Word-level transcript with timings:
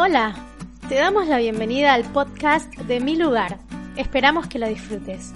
Hola, 0.00 0.32
te 0.88 0.94
damos 0.94 1.26
la 1.26 1.38
bienvenida 1.38 1.92
al 1.92 2.04
podcast 2.04 2.72
de 2.72 3.00
Mi 3.00 3.16
Lugar. 3.16 3.58
Esperamos 3.96 4.46
que 4.46 4.60
lo 4.60 4.68
disfrutes. 4.68 5.34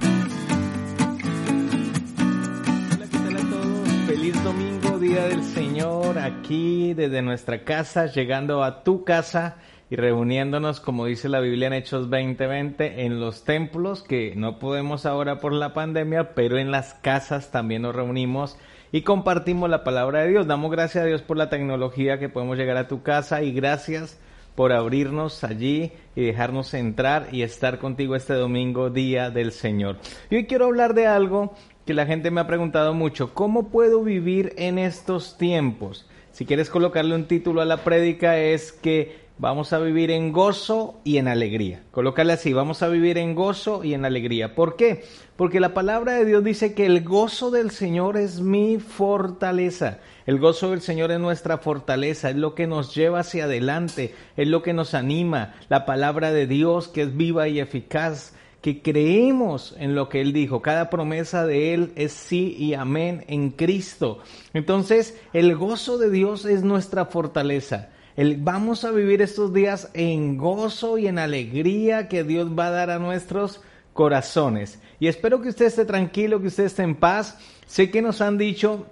Hola, 2.95 3.07
¿qué 3.11 3.19
tal 3.19 3.37
a 3.39 3.51
todos? 3.51 3.89
Feliz 4.07 4.45
domingo, 4.45 5.01
Día 5.01 5.27
del 5.27 5.43
Señor, 5.43 6.17
aquí 6.17 6.95
desde 6.95 7.23
nuestra 7.23 7.65
casa, 7.65 8.07
llegando 8.07 8.63
a 8.63 8.85
tu 8.85 9.03
casa 9.03 9.57
y 9.91 9.97
reuniéndonos, 9.97 10.79
como 10.79 11.07
dice 11.07 11.29
la 11.29 11.41
Biblia 11.41 11.67
en 11.67 11.73
Hechos 11.73 12.09
20:20, 12.09 13.01
en 13.05 13.19
los 13.19 13.43
templos, 13.43 14.05
que 14.05 14.35
no 14.37 14.61
podemos 14.61 15.07
ahora 15.07 15.41
por 15.41 15.53
la 15.53 15.75
pandemia, 15.75 16.37
pero 16.37 16.57
en 16.57 16.71
las 16.71 16.95
casas 16.95 17.51
también 17.51 17.83
nos 17.83 17.97
reunimos 17.97 18.57
y 18.93 19.03
compartimos 19.03 19.69
la 19.69 19.83
palabra 19.83 20.21
de 20.21 20.29
Dios. 20.29 20.47
Damos 20.47 20.71
gracias 20.71 21.03
a 21.03 21.07
Dios 21.09 21.23
por 21.23 21.37
la 21.37 21.51
tecnología 21.51 22.21
que 22.21 22.29
podemos 22.29 22.57
llegar 22.57 22.77
a 22.77 22.87
tu 22.87 23.03
casa 23.03 23.43
y 23.43 23.51
gracias 23.51 24.21
por 24.55 24.73
abrirnos 24.73 25.45
allí 25.45 25.93
y 26.15 26.23
dejarnos 26.23 26.75
entrar 26.75 27.29
y 27.33 27.43
estar 27.43 27.79
contigo 27.79 28.17
este 28.17 28.35
domingo, 28.35 28.91
Día 28.91 29.31
del 29.31 29.53
Señor. 29.53 29.97
Y 30.31 30.37
hoy 30.37 30.47
quiero 30.47 30.67
hablar 30.67 30.95
de 30.95 31.07
algo 31.07 31.55
que 31.87 31.95
la 31.95 32.07
gente 32.07 32.31
me 32.31 32.41
ha 32.41 32.47
preguntado 32.47 32.95
mucho, 32.95 33.35
¿cómo 33.35 33.69
puedo 33.69 34.03
vivir 34.03 34.55
en 34.57 34.79
estos 34.79 35.37
tiempos? 35.37 36.07
Si 36.31 36.47
quieres 36.47 36.71
colocarle 36.71 37.15
un 37.15 37.27
título 37.27 37.61
a 37.61 37.67
la 37.67 37.85
prédica 37.85 38.39
es 38.39 38.73
que 38.73 39.22
vamos 39.43 39.73
a 39.73 39.81
vivir 39.81 40.13
en 40.13 40.31
gozo 40.31 41.01
y 41.03 41.17
en 41.17 41.27
alegría. 41.27 41.83
Colócale 41.91 42.33
así, 42.33 42.53
vamos 42.53 42.81
a 42.85 42.89
vivir 42.89 43.19
en 43.19 43.35
gozo 43.35 43.83
y 43.83 43.93
en 43.93 44.05
alegría. 44.05 44.55
¿Por 44.55 44.77
qué? 44.77 45.05
Porque 45.35 45.59
la 45.59 45.75
palabra 45.75 46.13
de 46.13 46.25
Dios 46.25 46.45
dice 46.45 46.75
que 46.75 46.87
el 46.87 47.03
gozo 47.03 47.51
del 47.51 47.73
Señor 47.73 48.17
es 48.17 48.41
mi 48.41 48.79
fortaleza. 48.79 49.99
El 50.27 50.39
gozo 50.39 50.71
del 50.71 50.81
Señor 50.81 51.11
es 51.11 51.19
nuestra 51.19 51.59
fortaleza, 51.59 52.31
es 52.31 52.37
lo 52.37 52.55
que 52.55 52.69
nos 52.69 52.95
lleva 52.95 53.19
hacia 53.19 53.45
adelante, 53.45 54.15
es 54.37 54.47
lo 54.47 54.63
que 54.63 54.75
nos 54.75 54.95
anima. 54.95 55.55
La 55.69 55.87
palabra 55.87 56.31
de 56.31 56.47
Dios 56.47 56.87
que 56.87 57.03
es 57.03 57.17
viva 57.17 57.49
y 57.49 57.59
eficaz 57.59 58.35
que 58.61 58.81
creemos 58.81 59.75
en 59.81 59.97
lo 59.97 60.09
que 60.09 60.21
Él 60.21 60.33
dijo. 60.33 60.63
Cada 60.63 60.89
promesa 60.89 61.45
de 61.47 61.75
Él 61.75 61.93
es 61.97 62.13
sí 62.13 62.55
y 62.57 62.75
amén 62.75 63.25
en 63.27 63.51
Cristo. 63.51 64.21
Entonces, 64.55 65.19
el 65.33 65.57
gozo 65.57 65.99
de 65.99 66.11
Dios 66.11 66.45
es 66.45 66.63
nuestra 66.63 67.07
fortaleza. 67.07 67.89
Vamos 68.17 68.85
a 68.85 68.91
vivir 68.91 69.23
estos 69.23 69.55
días 69.55 69.91
en 69.95 70.37
gozo 70.37 70.99
y 70.99 71.07
en 71.07 71.19
alegría 71.19 72.09
que 72.09 72.25
Dios 72.25 72.51
va 72.57 72.67
a 72.67 72.71
dar 72.71 72.91
a 72.91 72.99
nuestros 72.99 73.63
corazones. 73.95 74.81
Y 75.01 75.09
espero 75.09 75.41
que 75.41 75.49
usted 75.49 75.67
esté 75.67 75.87
tranquilo, 75.87 76.41
que 76.41 76.49
usted 76.49 76.65
esté 76.65 76.83
en 76.83 76.95
paz. 76.95 77.39
Sé 77.67 77.91
que 77.91 78.03
nos 78.03 78.21
han 78.21 78.37
dicho 78.37 78.87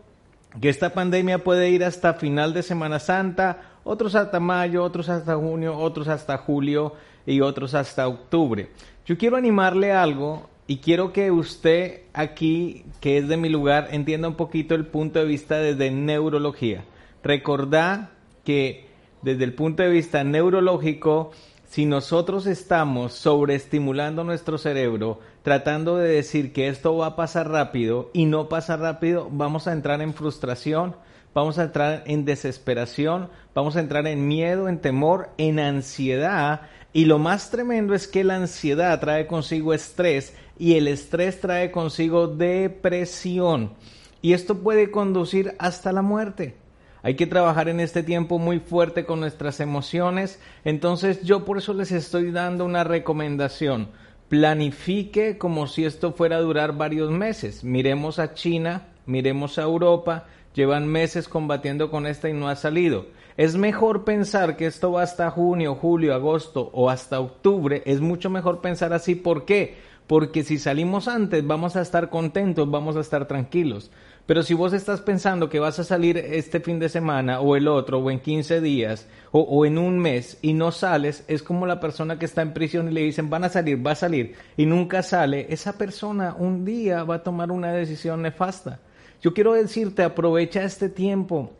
que 0.58 0.70
esta 0.70 0.94
pandemia 0.94 1.44
puede 1.44 1.68
ir 1.68 1.84
hasta 1.84 2.14
final 2.14 2.54
de 2.54 2.62
Semana 2.62 2.98
Santa, 2.98 3.76
otros 3.84 4.14
hasta 4.14 4.40
mayo, 4.40 4.82
otros 4.82 5.10
hasta 5.10 5.36
junio, 5.36 5.76
otros 5.76 6.08
hasta 6.08 6.38
julio 6.38 6.94
y 7.26 7.42
otros 7.42 7.74
hasta 7.74 8.08
octubre. 8.08 8.70
Yo 9.04 9.18
quiero 9.18 9.36
animarle 9.36 9.92
algo 9.92 10.48
y 10.66 10.78
quiero 10.78 11.12
que 11.12 11.30
usted 11.30 12.02
aquí, 12.14 12.86
que 13.00 13.18
es 13.18 13.28
de 13.28 13.36
mi 13.36 13.50
lugar, 13.50 13.88
entienda 13.90 14.28
un 14.28 14.36
poquito 14.36 14.74
el 14.74 14.86
punto 14.86 15.18
de 15.18 15.26
vista 15.26 15.58
desde 15.58 15.90
neurología. 15.90 16.84
Recordá 17.22 18.12
que 18.44 18.89
desde 19.22 19.44
el 19.44 19.54
punto 19.54 19.82
de 19.82 19.90
vista 19.90 20.24
neurológico, 20.24 21.32
si 21.68 21.86
nosotros 21.86 22.46
estamos 22.46 23.12
sobreestimulando 23.14 24.24
nuestro 24.24 24.58
cerebro, 24.58 25.20
tratando 25.42 25.96
de 25.96 26.08
decir 26.08 26.52
que 26.52 26.68
esto 26.68 26.96
va 26.96 27.06
a 27.06 27.16
pasar 27.16 27.48
rápido 27.48 28.10
y 28.12 28.26
no 28.26 28.48
pasa 28.48 28.76
rápido, 28.76 29.28
vamos 29.30 29.68
a 29.68 29.72
entrar 29.72 30.02
en 30.02 30.14
frustración, 30.14 30.96
vamos 31.32 31.58
a 31.58 31.64
entrar 31.64 32.02
en 32.06 32.24
desesperación, 32.24 33.28
vamos 33.54 33.76
a 33.76 33.80
entrar 33.80 34.06
en 34.08 34.26
miedo, 34.26 34.68
en 34.68 34.80
temor, 34.80 35.30
en 35.38 35.60
ansiedad 35.60 36.62
y 36.92 37.04
lo 37.04 37.18
más 37.18 37.50
tremendo 37.50 37.94
es 37.94 38.08
que 38.08 38.24
la 38.24 38.36
ansiedad 38.36 38.98
trae 38.98 39.26
consigo 39.26 39.72
estrés 39.72 40.34
y 40.58 40.74
el 40.74 40.88
estrés 40.88 41.40
trae 41.40 41.70
consigo 41.70 42.26
depresión. 42.26 43.74
Y 44.22 44.32
esto 44.32 44.58
puede 44.58 44.90
conducir 44.90 45.54
hasta 45.58 45.92
la 45.92 46.02
muerte. 46.02 46.56
Hay 47.02 47.14
que 47.14 47.26
trabajar 47.26 47.68
en 47.68 47.80
este 47.80 48.02
tiempo 48.02 48.38
muy 48.38 48.58
fuerte 48.58 49.04
con 49.04 49.20
nuestras 49.20 49.60
emociones. 49.60 50.40
Entonces 50.64 51.22
yo 51.22 51.44
por 51.44 51.58
eso 51.58 51.72
les 51.74 51.92
estoy 51.92 52.30
dando 52.30 52.64
una 52.64 52.84
recomendación. 52.84 53.88
Planifique 54.28 55.38
como 55.38 55.66
si 55.66 55.84
esto 55.84 56.12
fuera 56.12 56.36
a 56.36 56.40
durar 56.40 56.76
varios 56.76 57.10
meses. 57.10 57.64
Miremos 57.64 58.18
a 58.18 58.34
China, 58.34 58.88
miremos 59.06 59.58
a 59.58 59.62
Europa. 59.62 60.26
Llevan 60.54 60.86
meses 60.86 61.28
combatiendo 61.28 61.90
con 61.90 62.06
esta 62.06 62.28
y 62.28 62.32
no 62.32 62.48
ha 62.48 62.56
salido. 62.56 63.06
Es 63.36 63.56
mejor 63.56 64.04
pensar 64.04 64.56
que 64.56 64.66
esto 64.66 64.92
va 64.92 65.02
hasta 65.02 65.30
junio, 65.30 65.74
julio, 65.74 66.14
agosto 66.14 66.70
o 66.74 66.90
hasta 66.90 67.20
octubre. 67.20 67.82
Es 67.86 68.00
mucho 68.00 68.28
mejor 68.28 68.60
pensar 68.60 68.92
así. 68.92 69.14
¿Por 69.14 69.46
qué? 69.46 69.78
Porque 70.10 70.42
si 70.42 70.58
salimos 70.58 71.06
antes 71.06 71.46
vamos 71.46 71.76
a 71.76 71.82
estar 71.82 72.10
contentos, 72.10 72.68
vamos 72.68 72.96
a 72.96 73.00
estar 73.00 73.28
tranquilos. 73.28 73.92
Pero 74.26 74.42
si 74.42 74.54
vos 74.54 74.72
estás 74.72 75.00
pensando 75.00 75.48
que 75.48 75.60
vas 75.60 75.78
a 75.78 75.84
salir 75.84 76.18
este 76.18 76.58
fin 76.58 76.80
de 76.80 76.88
semana 76.88 77.38
o 77.38 77.54
el 77.54 77.68
otro 77.68 78.00
o 78.00 78.10
en 78.10 78.18
15 78.18 78.60
días 78.60 79.06
o, 79.30 79.64
en 79.64 79.78
un 79.78 80.00
mes 80.00 80.36
y 80.42 80.52
no 80.52 80.72
sales, 80.72 81.22
es 81.28 81.44
como 81.44 81.64
la 81.64 81.78
persona 81.78 82.18
que 82.18 82.24
está 82.24 82.42
en 82.42 82.54
prisión 82.54 82.88
y 82.88 82.90
le 82.90 83.02
dicen 83.02 83.30
van 83.30 83.44
a 83.44 83.50
salir, 83.50 83.86
va 83.86 83.92
a 83.92 83.94
salir 83.94 84.34
y 84.56 84.66
nunca 84.66 85.04
sale. 85.04 85.46
Esa 85.48 85.78
persona 85.78 86.34
un 86.36 86.64
día 86.64 87.04
va 87.04 87.14
a 87.14 87.22
tomar 87.22 87.52
una 87.52 87.72
decisión 87.72 88.22
nefasta. 88.22 88.80
Yo 89.22 89.32
quiero 89.32 89.52
decirte, 89.52 90.02
aprovecha 90.02 90.64
este 90.64 90.88
tiempo 90.88 91.52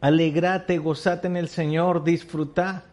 alegrate, 0.00 0.78
gozate 0.78 1.28
en 1.28 1.36
el 1.36 1.48
Señor, 1.48 2.02
disfruta 2.02 2.86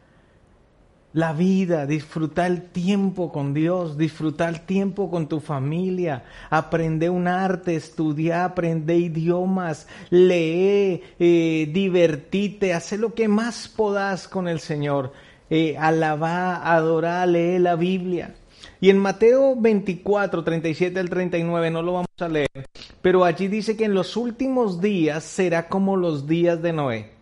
la 1.13 1.33
vida, 1.33 1.85
disfruta 1.85 2.47
el 2.47 2.63
tiempo 2.63 3.31
con 3.31 3.53
Dios, 3.53 3.97
disfruta 3.97 4.47
el 4.47 4.61
tiempo 4.61 5.09
con 5.09 5.27
tu 5.27 5.39
familia, 5.39 6.23
aprende 6.49 7.09
un 7.09 7.27
arte, 7.27 7.75
estudia, 7.75 8.45
aprende 8.45 8.97
idiomas, 8.97 9.87
lee, 10.09 11.03
eh, 11.19 11.69
divertite, 11.71 12.73
hace 12.73 12.97
lo 12.97 13.13
que 13.13 13.27
más 13.27 13.67
podás 13.67 14.27
con 14.27 14.47
el 14.47 14.59
Señor, 14.59 15.11
eh, 15.49 15.75
alaba, 15.77 16.73
adora, 16.73 17.25
lee 17.25 17.59
la 17.59 17.75
Biblia. 17.75 18.35
Y 18.79 18.89
en 18.89 18.97
Mateo 18.97 19.55
24, 19.55 20.43
37 20.43 20.99
al 20.99 21.09
39, 21.09 21.69
no 21.71 21.81
lo 21.81 21.93
vamos 21.93 22.07
a 22.19 22.27
leer, 22.27 22.67
pero 23.01 23.25
allí 23.25 23.47
dice 23.47 23.75
que 23.75 23.85
en 23.85 23.93
los 23.93 24.15
últimos 24.15 24.81
días 24.81 25.23
será 25.23 25.67
como 25.67 25.97
los 25.97 26.25
días 26.25 26.61
de 26.61 26.73
Noé. 26.73 27.20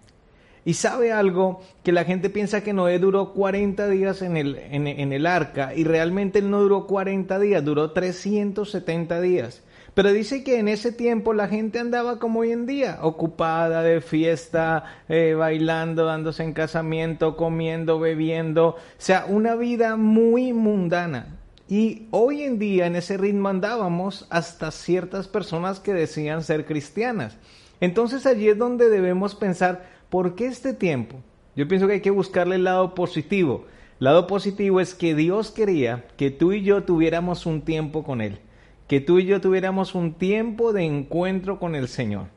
Y 0.69 0.75
sabe 0.75 1.11
algo 1.11 1.61
que 1.81 1.91
la 1.91 2.03
gente 2.03 2.29
piensa 2.29 2.61
que 2.61 2.73
Noé 2.73 2.99
duró 2.99 3.33
40 3.33 3.87
días 3.87 4.21
en 4.21 4.37
el, 4.37 4.55
en, 4.55 4.85
el 5.11 5.25
arca 5.25 5.73
y 5.73 5.83
realmente 5.83 6.37
él 6.37 6.51
no 6.51 6.61
duró 6.61 6.85
40 6.85 7.39
días, 7.39 7.65
duró 7.65 7.89
370 7.89 9.19
días. 9.19 9.63
Pero 9.95 10.13
dice 10.13 10.43
que 10.43 10.59
en 10.59 10.67
ese 10.67 10.91
tiempo 10.91 11.33
la 11.33 11.47
gente 11.47 11.79
andaba 11.79 12.19
como 12.19 12.41
hoy 12.41 12.51
en 12.51 12.67
día, 12.67 12.99
ocupada 13.01 13.81
de 13.81 13.99
fiesta, 13.99 14.83
eh, 15.09 15.33
bailando, 15.35 16.05
dándose 16.05 16.43
en 16.43 16.53
casamiento, 16.53 17.35
comiendo, 17.35 17.99
bebiendo, 17.99 18.67
o 18.67 18.77
sea, 18.99 19.25
una 19.27 19.55
vida 19.55 19.95
muy 19.95 20.53
mundana. 20.53 21.39
Y 21.67 22.09
hoy 22.11 22.43
en 22.43 22.59
día 22.59 22.85
en 22.85 22.95
ese 22.95 23.17
ritmo 23.17 23.49
andábamos 23.49 24.27
hasta 24.29 24.69
ciertas 24.69 25.27
personas 25.27 25.79
que 25.79 25.95
decían 25.95 26.43
ser 26.43 26.67
cristianas. 26.67 27.37
Entonces 27.81 28.25
allí 28.25 28.49
es 28.49 28.57
donde 28.57 28.89
debemos 28.89 29.35
pensar, 29.35 29.98
¿por 30.09 30.35
qué 30.35 30.47
este 30.47 30.73
tiempo? 30.73 31.17
Yo 31.55 31.67
pienso 31.67 31.87
que 31.87 31.93
hay 31.93 32.01
que 32.01 32.11
buscarle 32.11 32.55
el 32.55 32.63
lado 32.63 32.95
positivo. 32.95 33.65
Lado 33.99 34.27
positivo 34.27 34.79
es 34.79 34.95
que 34.95 35.13
Dios 35.13 35.51
quería 35.51 36.05
que 36.15 36.31
tú 36.31 36.53
y 36.53 36.63
yo 36.63 36.83
tuviéramos 36.83 37.45
un 37.45 37.61
tiempo 37.61 38.03
con 38.03 38.21
Él, 38.21 38.39
que 38.87 39.01
tú 39.01 39.19
y 39.19 39.25
yo 39.25 39.41
tuviéramos 39.41 39.93
un 39.93 40.13
tiempo 40.13 40.71
de 40.71 40.83
encuentro 40.83 41.59
con 41.59 41.75
el 41.75 41.87
Señor. 41.87 42.27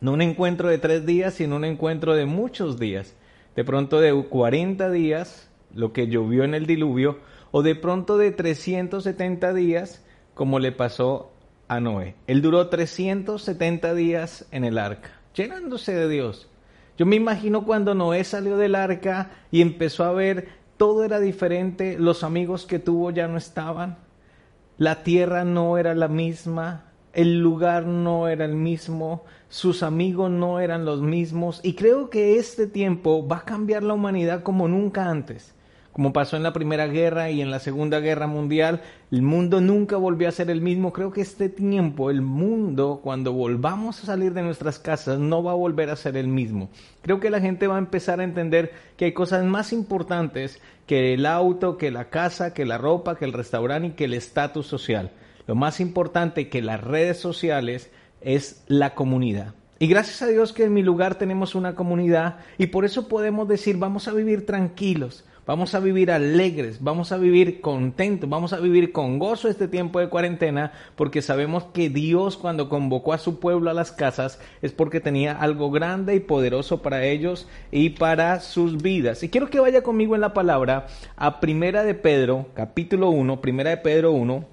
No 0.00 0.12
un 0.12 0.22
encuentro 0.22 0.68
de 0.68 0.78
tres 0.78 1.04
días, 1.04 1.34
sino 1.34 1.56
un 1.56 1.64
encuentro 1.64 2.14
de 2.14 2.26
muchos 2.26 2.78
días. 2.78 3.16
De 3.56 3.64
pronto 3.64 4.00
de 4.00 4.12
40 4.12 4.90
días, 4.90 5.48
lo 5.74 5.92
que 5.92 6.06
llovió 6.06 6.44
en 6.44 6.54
el 6.54 6.66
diluvio, 6.66 7.18
o 7.50 7.62
de 7.62 7.74
pronto 7.74 8.18
de 8.18 8.30
370 8.30 9.54
días, 9.54 10.04
como 10.34 10.58
le 10.58 10.72
pasó 10.72 11.32
a 11.68 11.80
Noé. 11.80 12.14
Él 12.26 12.42
duró 12.42 12.68
370 12.68 13.94
días 13.94 14.46
en 14.50 14.64
el 14.64 14.78
arca, 14.78 15.10
llenándose 15.34 15.94
de 15.94 16.08
Dios. 16.08 16.48
Yo 16.96 17.06
me 17.06 17.16
imagino 17.16 17.64
cuando 17.64 17.94
Noé 17.94 18.22
salió 18.24 18.56
del 18.56 18.74
arca 18.74 19.30
y 19.50 19.62
empezó 19.62 20.04
a 20.04 20.12
ver 20.12 20.48
todo 20.76 21.04
era 21.04 21.20
diferente, 21.20 21.98
los 21.98 22.22
amigos 22.22 22.66
que 22.66 22.78
tuvo 22.78 23.10
ya 23.10 23.28
no 23.28 23.36
estaban, 23.36 23.98
la 24.78 25.02
tierra 25.02 25.44
no 25.44 25.78
era 25.78 25.94
la 25.94 26.08
misma, 26.08 26.84
el 27.12 27.38
lugar 27.38 27.86
no 27.86 28.28
era 28.28 28.44
el 28.44 28.54
mismo, 28.54 29.24
sus 29.48 29.82
amigos 29.82 30.30
no 30.30 30.58
eran 30.60 30.84
los 30.84 31.00
mismos 31.00 31.60
y 31.62 31.74
creo 31.74 32.10
que 32.10 32.38
este 32.38 32.66
tiempo 32.66 33.26
va 33.26 33.38
a 33.38 33.44
cambiar 33.44 33.82
la 33.84 33.94
humanidad 33.94 34.42
como 34.42 34.66
nunca 34.66 35.08
antes 35.08 35.54
como 35.94 36.12
pasó 36.12 36.36
en 36.36 36.42
la 36.42 36.52
Primera 36.52 36.88
Guerra 36.88 37.30
y 37.30 37.40
en 37.40 37.52
la 37.52 37.60
Segunda 37.60 38.00
Guerra 38.00 38.26
Mundial, 38.26 38.82
el 39.12 39.22
mundo 39.22 39.60
nunca 39.60 39.96
volvió 39.96 40.28
a 40.28 40.32
ser 40.32 40.50
el 40.50 40.60
mismo. 40.60 40.92
Creo 40.92 41.12
que 41.12 41.20
este 41.20 41.48
tiempo, 41.48 42.10
el 42.10 42.20
mundo, 42.20 42.98
cuando 43.00 43.32
volvamos 43.32 44.02
a 44.02 44.06
salir 44.06 44.34
de 44.34 44.42
nuestras 44.42 44.80
casas, 44.80 45.20
no 45.20 45.44
va 45.44 45.52
a 45.52 45.54
volver 45.54 45.90
a 45.90 45.96
ser 45.96 46.16
el 46.16 46.26
mismo. 46.26 46.68
Creo 47.02 47.20
que 47.20 47.30
la 47.30 47.40
gente 47.40 47.68
va 47.68 47.76
a 47.76 47.78
empezar 47.78 48.18
a 48.18 48.24
entender 48.24 48.72
que 48.96 49.04
hay 49.04 49.12
cosas 49.12 49.44
más 49.44 49.72
importantes 49.72 50.60
que 50.88 51.14
el 51.14 51.26
auto, 51.26 51.78
que 51.78 51.92
la 51.92 52.10
casa, 52.10 52.52
que 52.52 52.64
la 52.64 52.76
ropa, 52.76 53.16
que 53.16 53.24
el 53.24 53.32
restaurante 53.32 53.86
y 53.86 53.92
que 53.92 54.06
el 54.06 54.14
estatus 54.14 54.66
social. 54.66 55.12
Lo 55.46 55.54
más 55.54 55.78
importante 55.78 56.48
que 56.48 56.60
las 56.60 56.82
redes 56.82 57.18
sociales 57.18 57.92
es 58.20 58.64
la 58.66 58.96
comunidad. 58.96 59.54
Y 59.78 59.86
gracias 59.86 60.22
a 60.22 60.26
Dios 60.26 60.52
que 60.52 60.64
en 60.64 60.74
mi 60.74 60.82
lugar 60.82 61.16
tenemos 61.16 61.54
una 61.54 61.76
comunidad 61.76 62.38
y 62.58 62.66
por 62.66 62.84
eso 62.84 63.06
podemos 63.06 63.46
decir 63.46 63.76
vamos 63.76 64.08
a 64.08 64.12
vivir 64.12 64.46
tranquilos, 64.46 65.24
vamos 65.46 65.74
a 65.74 65.80
vivir 65.80 66.10
alegres, 66.10 66.82
vamos 66.82 67.12
a 67.12 67.16
vivir 67.16 67.60
contentos, 67.60 68.28
vamos 68.28 68.52
a 68.52 68.60
vivir 68.60 68.92
con 68.92 69.18
gozo 69.18 69.48
este 69.48 69.68
tiempo 69.68 70.00
de 70.00 70.08
cuarentena 70.08 70.72
porque 70.96 71.22
sabemos 71.22 71.64
que 71.72 71.90
Dios 71.90 72.36
cuando 72.36 72.68
convocó 72.68 73.12
a 73.12 73.18
su 73.18 73.40
pueblo 73.40 73.70
a 73.70 73.74
las 73.74 73.92
casas 73.92 74.40
es 74.62 74.72
porque 74.72 75.00
tenía 75.00 75.32
algo 75.32 75.70
grande 75.70 76.14
y 76.14 76.20
poderoso 76.20 76.82
para 76.82 77.04
ellos 77.04 77.48
y 77.70 77.90
para 77.90 78.40
sus 78.40 78.82
vidas. 78.82 79.22
Y 79.22 79.28
quiero 79.28 79.50
que 79.50 79.60
vaya 79.60 79.82
conmigo 79.82 80.14
en 80.14 80.20
la 80.20 80.34
palabra 80.34 80.86
a 81.16 81.40
Primera 81.40 81.84
de 81.84 81.94
Pedro, 81.94 82.46
capítulo 82.54 83.10
1, 83.10 83.40
Primera 83.40 83.70
de 83.70 83.76
Pedro 83.78 84.12
1, 84.12 84.44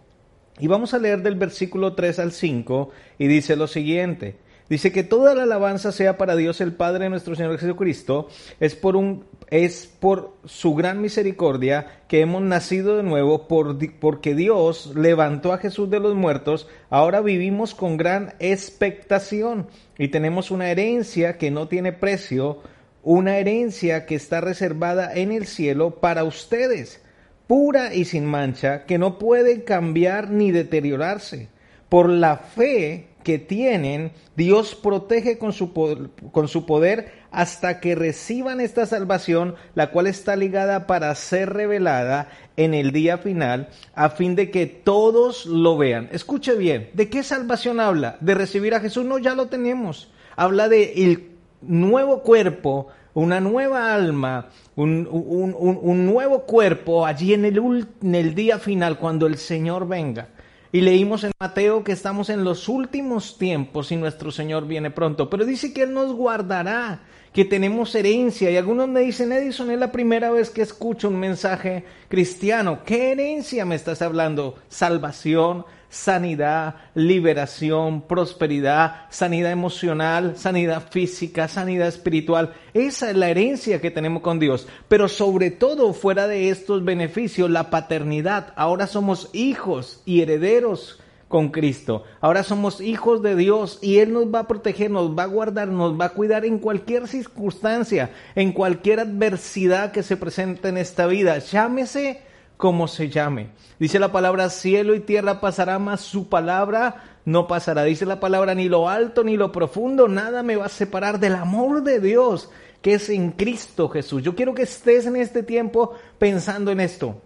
y 0.59 0.67
vamos 0.67 0.93
a 0.93 0.99
leer 0.99 1.21
del 1.23 1.35
versículo 1.35 1.93
3 1.93 2.19
al 2.19 2.31
5 2.31 2.91
y 3.17 3.27
dice 3.27 3.55
lo 3.55 3.67
siguiente. 3.67 4.35
Dice 4.71 4.93
que 4.93 5.03
toda 5.03 5.35
la 5.35 5.43
alabanza 5.43 5.91
sea 5.91 6.15
para 6.15 6.37
Dios 6.37 6.61
el 6.61 6.71
Padre 6.71 7.03
de 7.03 7.09
nuestro 7.09 7.35
Señor 7.35 7.59
Jesucristo, 7.59 8.29
es 8.61 8.73
por 8.73 8.95
un 8.95 9.25
es 9.49 9.85
por 9.85 10.37
su 10.45 10.75
gran 10.75 11.01
misericordia 11.01 12.03
que 12.07 12.21
hemos 12.21 12.41
nacido 12.41 12.95
de 12.95 13.03
nuevo, 13.03 13.49
por, 13.49 13.77
porque 13.99 14.33
Dios 14.33 14.93
levantó 14.95 15.51
a 15.51 15.57
Jesús 15.57 15.89
de 15.89 15.99
los 15.99 16.15
muertos, 16.15 16.69
ahora 16.89 17.19
vivimos 17.19 17.75
con 17.75 17.97
gran 17.97 18.33
expectación 18.39 19.67
y 19.97 20.07
tenemos 20.07 20.51
una 20.51 20.71
herencia 20.71 21.37
que 21.37 21.51
no 21.51 21.67
tiene 21.67 21.91
precio, 21.91 22.59
una 23.03 23.39
herencia 23.39 24.05
que 24.05 24.15
está 24.15 24.39
reservada 24.39 25.13
en 25.13 25.33
el 25.33 25.47
cielo 25.47 25.95
para 25.99 26.23
ustedes, 26.23 27.01
pura 27.45 27.93
y 27.93 28.05
sin 28.05 28.23
mancha, 28.23 28.85
que 28.85 28.97
no 28.97 29.19
puede 29.19 29.65
cambiar 29.65 30.29
ni 30.29 30.51
deteriorarse. 30.51 31.49
Por 31.89 32.07
la 32.07 32.37
fe 32.37 33.10
que 33.23 33.39
tienen, 33.39 34.11
Dios 34.35 34.75
protege 34.75 35.37
con 35.37 35.53
su, 35.53 35.73
poder, 35.73 36.09
con 36.31 36.47
su 36.47 36.65
poder 36.65 37.21
hasta 37.31 37.79
que 37.79 37.95
reciban 37.95 38.59
esta 38.59 38.85
salvación, 38.85 39.55
la 39.73 39.91
cual 39.91 40.07
está 40.07 40.35
ligada 40.35 40.85
para 40.87 41.13
ser 41.15 41.53
revelada 41.53 42.29
en 42.57 42.73
el 42.73 42.91
día 42.91 43.17
final, 43.17 43.69
a 43.95 44.09
fin 44.09 44.35
de 44.35 44.51
que 44.51 44.65
todos 44.65 45.45
lo 45.45 45.77
vean. 45.77 46.09
Escuche 46.11 46.55
bien, 46.55 46.89
¿de 46.93 47.09
qué 47.09 47.23
salvación 47.23 47.79
habla? 47.79 48.17
¿De 48.19 48.35
recibir 48.35 48.75
a 48.75 48.79
Jesús? 48.79 49.05
No, 49.05 49.17
ya 49.17 49.33
lo 49.33 49.47
tenemos. 49.47 50.11
Habla 50.35 50.67
de 50.67 50.93
el 51.05 51.31
nuevo 51.61 52.21
cuerpo, 52.21 52.87
una 53.13 53.39
nueva 53.39 53.93
alma, 53.93 54.49
un, 54.75 55.07
un, 55.09 55.55
un, 55.57 55.79
un 55.81 56.05
nuevo 56.05 56.43
cuerpo 56.43 57.05
allí 57.05 57.33
en 57.33 57.45
el, 57.45 57.87
en 58.01 58.15
el 58.15 58.35
día 58.35 58.59
final, 58.59 58.97
cuando 58.97 59.27
el 59.27 59.37
Señor 59.37 59.87
venga. 59.87 60.29
Y 60.73 60.81
leímos 60.81 61.25
en 61.25 61.31
Mateo 61.37 61.83
que 61.83 61.91
estamos 61.91 62.29
en 62.29 62.45
los 62.45 62.69
últimos 62.69 63.37
tiempos 63.37 63.91
y 63.91 63.97
nuestro 63.97 64.31
Señor 64.31 64.67
viene 64.67 64.89
pronto. 64.89 65.29
Pero 65.29 65.45
dice 65.45 65.73
que 65.73 65.83
Él 65.83 65.93
nos 65.93 66.13
guardará, 66.13 67.01
que 67.33 67.43
tenemos 67.43 67.93
herencia. 67.93 68.49
Y 68.49 68.55
algunos 68.55 68.87
me 68.87 69.01
dicen, 69.01 69.33
Edison, 69.33 69.69
es 69.69 69.79
la 69.79 69.91
primera 69.91 70.31
vez 70.31 70.49
que 70.49 70.61
escucho 70.61 71.09
un 71.09 71.19
mensaje 71.19 71.83
cristiano. 72.07 72.83
¿Qué 72.85 73.11
herencia 73.11 73.65
me 73.65 73.75
estás 73.75 74.01
hablando? 74.01 74.55
Salvación, 74.69 75.65
sanidad, 75.91 76.75
liberación, 76.95 78.01
prosperidad, 78.01 79.05
sanidad 79.09 79.51
emocional, 79.51 80.37
sanidad 80.37 80.89
física, 80.89 81.49
sanidad 81.49 81.89
espiritual. 81.89 82.53
Esa 82.73 83.11
es 83.11 83.17
la 83.17 83.29
herencia 83.29 83.81
que 83.81 83.91
tenemos 83.91 84.23
con 84.23 84.39
Dios. 84.39 84.67
Pero 84.87 85.09
sobre 85.09 85.51
todo, 85.51 85.93
fuera 85.93 86.27
de 86.27 86.49
estos 86.49 86.83
beneficios, 86.85 87.49
la 87.49 87.69
paternidad. 87.69 88.53
Ahora 88.55 88.87
somos 88.87 89.29
hijos 89.33 90.01
y 90.05 90.21
herederos 90.21 91.01
con 91.27 91.49
Cristo. 91.49 92.05
Ahora 92.21 92.43
somos 92.43 92.79
hijos 92.79 93.21
de 93.21 93.35
Dios 93.35 93.77
y 93.81 93.97
Él 93.97 94.13
nos 94.13 94.33
va 94.33 94.39
a 94.39 94.47
proteger, 94.47 94.91
nos 94.91 95.17
va 95.17 95.23
a 95.23 95.27
guardar, 95.27 95.67
nos 95.67 95.99
va 95.99 96.05
a 96.05 96.13
cuidar 96.13 96.45
en 96.45 96.57
cualquier 96.57 97.09
circunstancia, 97.09 98.11
en 98.35 98.53
cualquier 98.53 99.01
adversidad 99.01 99.91
que 99.91 100.03
se 100.03 100.15
presente 100.15 100.69
en 100.69 100.77
esta 100.77 101.05
vida. 101.05 101.37
Llámese 101.39 102.30
como 102.61 102.87
se 102.87 103.09
llame. 103.09 103.49
Dice 103.79 103.97
la 103.97 104.11
palabra 104.11 104.51
cielo 104.51 104.93
y 104.93 104.99
tierra 104.99 105.41
pasará, 105.41 105.79
mas 105.79 106.01
su 106.01 106.29
palabra 106.29 107.17
no 107.25 107.47
pasará. 107.47 107.83
Dice 107.85 108.05
la 108.05 108.19
palabra 108.19 108.53
ni 108.53 108.69
lo 108.69 108.87
alto 108.87 109.23
ni 109.23 109.35
lo 109.35 109.51
profundo, 109.51 110.07
nada 110.07 110.43
me 110.43 110.57
va 110.57 110.67
a 110.67 110.69
separar 110.69 111.19
del 111.19 111.33
amor 111.33 111.81
de 111.81 111.99
Dios 111.99 112.51
que 112.83 112.93
es 112.93 113.09
en 113.09 113.31
Cristo 113.31 113.89
Jesús. 113.89 114.21
Yo 114.21 114.35
quiero 114.35 114.53
que 114.53 114.61
estés 114.61 115.07
en 115.07 115.15
este 115.15 115.41
tiempo 115.41 115.95
pensando 116.19 116.69
en 116.69 116.81
esto. 116.81 117.19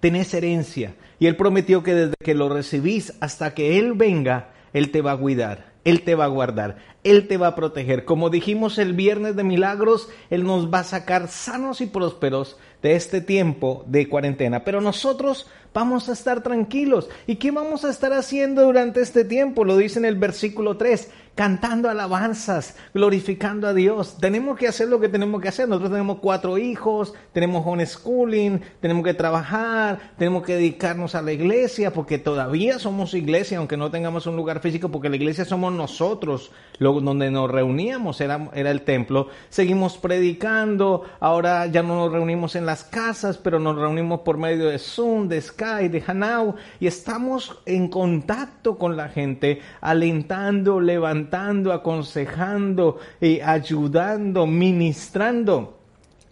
Tenés 0.00 0.34
herencia 0.34 0.96
y 1.18 1.28
Él 1.28 1.36
prometió 1.36 1.82
que 1.82 1.94
desde 1.94 2.14
que 2.22 2.34
lo 2.34 2.50
recibís 2.50 3.14
hasta 3.20 3.54
que 3.54 3.78
Él 3.78 3.94
venga, 3.94 4.50
Él 4.74 4.90
te 4.90 5.00
va 5.00 5.12
a 5.12 5.18
cuidar. 5.18 5.68
Él 5.88 6.02
te 6.02 6.14
va 6.14 6.24
a 6.24 6.28
guardar, 6.28 6.76
Él 7.02 7.28
te 7.28 7.38
va 7.38 7.46
a 7.46 7.54
proteger. 7.54 8.04
Como 8.04 8.28
dijimos 8.28 8.76
el 8.76 8.92
viernes 8.92 9.36
de 9.36 9.44
milagros, 9.44 10.10
Él 10.28 10.44
nos 10.44 10.70
va 10.70 10.80
a 10.80 10.84
sacar 10.84 11.28
sanos 11.28 11.80
y 11.80 11.86
prósperos 11.86 12.58
de 12.82 12.94
este 12.94 13.20
tiempo 13.20 13.84
de 13.86 14.08
cuarentena. 14.08 14.64
Pero 14.64 14.80
nosotros 14.80 15.48
vamos 15.74 16.08
a 16.08 16.12
estar 16.12 16.42
tranquilos. 16.42 17.08
¿Y 17.26 17.36
qué 17.36 17.50
vamos 17.50 17.84
a 17.84 17.90
estar 17.90 18.12
haciendo 18.12 18.62
durante 18.62 19.00
este 19.00 19.24
tiempo? 19.24 19.64
Lo 19.64 19.76
dice 19.76 19.98
en 19.98 20.04
el 20.04 20.16
versículo 20.16 20.76
3, 20.76 21.10
cantando 21.38 21.88
alabanzas, 21.88 22.74
glorificando 22.92 23.68
a 23.68 23.72
Dios. 23.72 24.16
Tenemos 24.18 24.58
que 24.58 24.66
hacer 24.66 24.88
lo 24.88 24.98
que 24.98 25.08
tenemos 25.08 25.40
que 25.40 25.46
hacer. 25.46 25.68
Nosotros 25.68 25.92
tenemos 25.92 26.18
cuatro 26.18 26.58
hijos, 26.58 27.14
tenemos 27.32 27.64
homeschooling, 27.64 28.60
tenemos 28.80 29.04
que 29.04 29.14
trabajar, 29.14 30.14
tenemos 30.18 30.42
que 30.42 30.56
dedicarnos 30.56 31.14
a 31.14 31.22
la 31.22 31.30
iglesia, 31.30 31.92
porque 31.92 32.18
todavía 32.18 32.80
somos 32.80 33.14
iglesia, 33.14 33.58
aunque 33.58 33.76
no 33.76 33.88
tengamos 33.88 34.26
un 34.26 34.34
lugar 34.34 34.58
físico, 34.58 34.88
porque 34.88 35.08
la 35.08 35.14
iglesia 35.14 35.44
somos 35.44 35.72
nosotros, 35.72 36.50
donde 36.80 37.30
nos 37.30 37.48
reuníamos 37.48 38.20
era, 38.20 38.50
era 38.52 38.72
el 38.72 38.82
templo. 38.82 39.28
Seguimos 39.48 39.96
predicando, 39.96 41.04
ahora 41.20 41.66
ya 41.66 41.84
no 41.84 41.94
nos 41.94 42.10
reunimos 42.10 42.56
en 42.56 42.66
las 42.66 42.82
casas, 42.82 43.38
pero 43.38 43.60
nos 43.60 43.76
reunimos 43.76 44.22
por 44.22 44.38
medio 44.38 44.70
de 44.70 44.80
Zoom, 44.80 45.28
de 45.28 45.40
Sky, 45.40 45.86
de 45.88 46.02
Hanau, 46.04 46.56
y 46.80 46.88
estamos 46.88 47.60
en 47.64 47.86
contacto 47.86 48.76
con 48.76 48.96
la 48.96 49.08
gente, 49.08 49.60
alentando, 49.80 50.80
levantando 50.80 51.27
aconsejando, 51.72 52.98
y 53.20 53.40
ayudando, 53.40 54.46
ministrando 54.46 55.77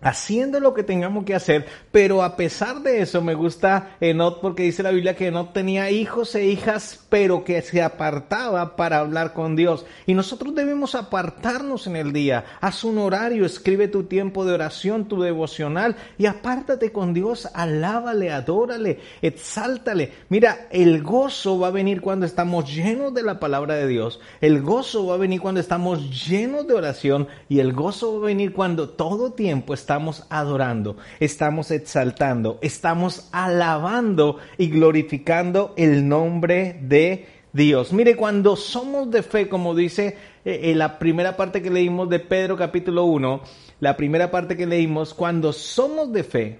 haciendo 0.00 0.60
lo 0.60 0.74
que 0.74 0.82
tengamos 0.82 1.24
que 1.24 1.34
hacer, 1.34 1.66
pero 1.90 2.22
a 2.22 2.36
pesar 2.36 2.82
de 2.82 3.00
eso 3.00 3.22
me 3.22 3.34
gusta 3.34 3.96
Enot 4.00 4.40
porque 4.40 4.62
dice 4.62 4.82
la 4.82 4.90
Biblia 4.90 5.16
que 5.16 5.28
Enot 5.28 5.52
tenía 5.52 5.90
hijos 5.90 6.34
e 6.34 6.46
hijas, 6.46 7.04
pero 7.08 7.44
que 7.44 7.62
se 7.62 7.82
apartaba 7.82 8.76
para 8.76 8.98
hablar 8.98 9.32
con 9.32 9.56
Dios. 9.56 9.86
Y 10.06 10.14
nosotros 10.14 10.54
debemos 10.54 10.94
apartarnos 10.94 11.86
en 11.86 11.96
el 11.96 12.12
día, 12.12 12.44
haz 12.60 12.84
un 12.84 12.98
horario, 12.98 13.46
escribe 13.46 13.88
tu 13.88 14.04
tiempo 14.04 14.44
de 14.44 14.54
oración, 14.54 15.06
tu 15.06 15.20
devocional 15.20 15.96
y 16.18 16.26
apártate 16.26 16.92
con 16.92 17.14
Dios, 17.14 17.48
alábale, 17.54 18.30
adórale, 18.30 19.00
exáltale. 19.22 20.12
Mira, 20.28 20.68
el 20.70 21.02
gozo 21.02 21.58
va 21.58 21.68
a 21.68 21.72
venir 21.72 22.00
cuando 22.00 22.26
estamos 22.26 22.72
llenos 22.74 23.14
de 23.14 23.22
la 23.22 23.40
palabra 23.40 23.74
de 23.74 23.86
Dios, 23.86 24.20
el 24.40 24.62
gozo 24.62 25.06
va 25.06 25.14
a 25.14 25.18
venir 25.18 25.40
cuando 25.40 25.60
estamos 25.60 26.26
llenos 26.28 26.66
de 26.66 26.74
oración 26.74 27.28
y 27.48 27.60
el 27.60 27.72
gozo 27.72 28.12
va 28.12 28.24
a 28.24 28.26
venir 28.26 28.52
cuando 28.52 28.90
todo 28.90 29.32
tiempo 29.32 29.74
está 29.74 29.85
estamos 29.86 30.24
adorando, 30.30 30.96
estamos 31.20 31.70
exaltando, 31.70 32.58
estamos 32.60 33.28
alabando 33.30 34.38
y 34.58 34.68
glorificando 34.68 35.74
el 35.76 36.08
nombre 36.08 36.76
de 36.82 37.28
Dios. 37.52 37.92
Mire, 37.92 38.16
cuando 38.16 38.56
somos 38.56 39.12
de 39.12 39.22
fe, 39.22 39.48
como 39.48 39.76
dice 39.76 40.18
eh, 40.44 40.72
en 40.72 40.78
la 40.78 40.98
primera 40.98 41.36
parte 41.36 41.62
que 41.62 41.70
leímos 41.70 42.08
de 42.08 42.18
Pedro 42.18 42.56
capítulo 42.56 43.04
1, 43.04 43.42
la 43.78 43.96
primera 43.96 44.28
parte 44.28 44.56
que 44.56 44.66
leímos, 44.66 45.14
cuando 45.14 45.52
somos 45.52 46.12
de 46.12 46.24
fe, 46.24 46.58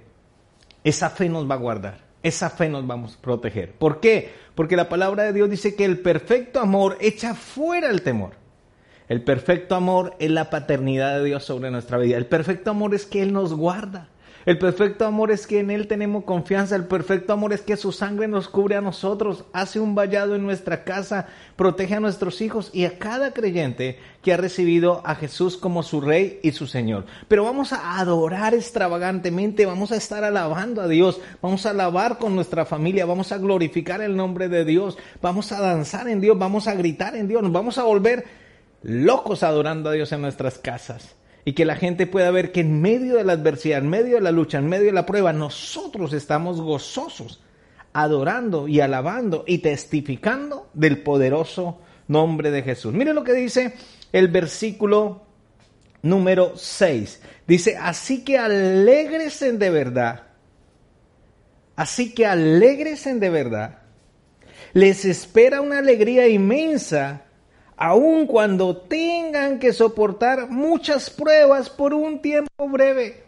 esa 0.84 1.10
fe 1.10 1.28
nos 1.28 1.50
va 1.50 1.56
a 1.56 1.58
guardar, 1.58 2.04
esa 2.22 2.48
fe 2.48 2.68
nos 2.68 2.86
vamos 2.86 3.16
a 3.16 3.22
proteger. 3.22 3.72
¿Por 3.72 3.98
qué? 3.98 4.30
Porque 4.54 4.76
la 4.76 4.88
palabra 4.88 5.24
de 5.24 5.32
Dios 5.32 5.50
dice 5.50 5.74
que 5.74 5.84
el 5.84 5.98
perfecto 5.98 6.60
amor 6.60 6.96
echa 7.00 7.34
fuera 7.34 7.90
el 7.90 8.02
temor. 8.02 8.45
El 9.08 9.22
perfecto 9.22 9.76
amor 9.76 10.14
es 10.18 10.30
la 10.30 10.50
paternidad 10.50 11.18
de 11.18 11.24
Dios 11.24 11.44
sobre 11.44 11.70
nuestra 11.70 11.98
vida. 11.98 12.16
El 12.16 12.26
perfecto 12.26 12.70
amor 12.70 12.94
es 12.94 13.06
que 13.06 13.22
Él 13.22 13.32
nos 13.32 13.54
guarda. 13.54 14.08
El 14.46 14.58
perfecto 14.58 15.04
amor 15.04 15.32
es 15.32 15.46
que 15.48 15.58
en 15.58 15.72
Él 15.72 15.88
tenemos 15.88 16.24
confianza. 16.24 16.76
El 16.76 16.84
perfecto 16.84 17.32
amor 17.32 17.52
es 17.52 17.62
que 17.62 17.76
su 17.76 17.90
sangre 17.90 18.28
nos 18.28 18.48
cubre 18.48 18.76
a 18.76 18.80
nosotros, 18.80 19.44
hace 19.52 19.80
un 19.80 19.96
vallado 19.96 20.36
en 20.36 20.44
nuestra 20.44 20.84
casa, 20.84 21.26
protege 21.56 21.96
a 21.96 22.00
nuestros 22.00 22.40
hijos 22.40 22.70
y 22.72 22.84
a 22.84 22.98
cada 22.98 23.32
creyente 23.32 23.98
que 24.22 24.32
ha 24.32 24.36
recibido 24.36 25.02
a 25.04 25.16
Jesús 25.16 25.56
como 25.56 25.82
su 25.82 26.00
Rey 26.00 26.38
y 26.44 26.52
su 26.52 26.68
Señor. 26.68 27.06
Pero 27.26 27.42
vamos 27.42 27.72
a 27.72 27.98
adorar 27.98 28.54
extravagantemente, 28.54 29.66
vamos 29.66 29.90
a 29.90 29.96
estar 29.96 30.22
alabando 30.22 30.80
a 30.80 30.86
Dios, 30.88 31.20
vamos 31.42 31.66
a 31.66 31.70
alabar 31.70 32.18
con 32.18 32.36
nuestra 32.36 32.64
familia, 32.64 33.04
vamos 33.04 33.32
a 33.32 33.38
glorificar 33.38 34.00
el 34.00 34.16
nombre 34.16 34.48
de 34.48 34.64
Dios, 34.64 34.96
vamos 35.20 35.50
a 35.50 35.60
danzar 35.60 36.08
en 36.08 36.20
Dios, 36.20 36.38
vamos 36.38 36.68
a 36.68 36.74
gritar 36.74 37.16
en 37.16 37.26
Dios, 37.26 37.42
nos 37.42 37.52
vamos 37.52 37.78
a 37.78 37.82
volver 37.82 38.45
locos 38.82 39.42
adorando 39.42 39.90
a 39.90 39.92
Dios 39.92 40.12
en 40.12 40.22
nuestras 40.22 40.58
casas 40.58 41.16
y 41.44 41.52
que 41.52 41.64
la 41.64 41.76
gente 41.76 42.06
pueda 42.06 42.30
ver 42.30 42.50
que 42.50 42.60
en 42.60 42.80
medio 42.80 43.16
de 43.16 43.24
la 43.24 43.34
adversidad, 43.34 43.78
en 43.78 43.88
medio 43.88 44.16
de 44.16 44.20
la 44.20 44.32
lucha, 44.32 44.58
en 44.58 44.68
medio 44.68 44.86
de 44.86 44.92
la 44.92 45.06
prueba, 45.06 45.32
nosotros 45.32 46.12
estamos 46.12 46.60
gozosos, 46.60 47.40
adorando 47.92 48.66
y 48.66 48.80
alabando 48.80 49.44
y 49.46 49.58
testificando 49.58 50.68
del 50.74 51.02
poderoso 51.02 51.78
nombre 52.08 52.50
de 52.50 52.62
Jesús. 52.62 52.92
Mire 52.92 53.14
lo 53.14 53.22
que 53.22 53.32
dice 53.32 53.74
el 54.12 54.28
versículo 54.28 55.22
número 56.02 56.52
6. 56.56 57.20
Dice, 57.46 57.76
así 57.76 58.24
que 58.24 58.38
alegresen 58.38 59.58
de 59.58 59.70
verdad. 59.70 60.22
Así 61.76 62.12
que 62.12 62.26
alegresen 62.26 63.20
de 63.20 63.30
verdad. 63.30 63.78
Les 64.72 65.04
espera 65.04 65.60
una 65.60 65.78
alegría 65.78 66.26
inmensa 66.26 67.25
aun 67.76 68.26
cuando 68.26 68.76
tengan 68.76 69.58
que 69.58 69.72
soportar 69.72 70.48
muchas 70.48 71.10
pruebas 71.10 71.70
por 71.70 71.94
un 71.94 72.20
tiempo 72.20 72.68
breve. 72.68 73.24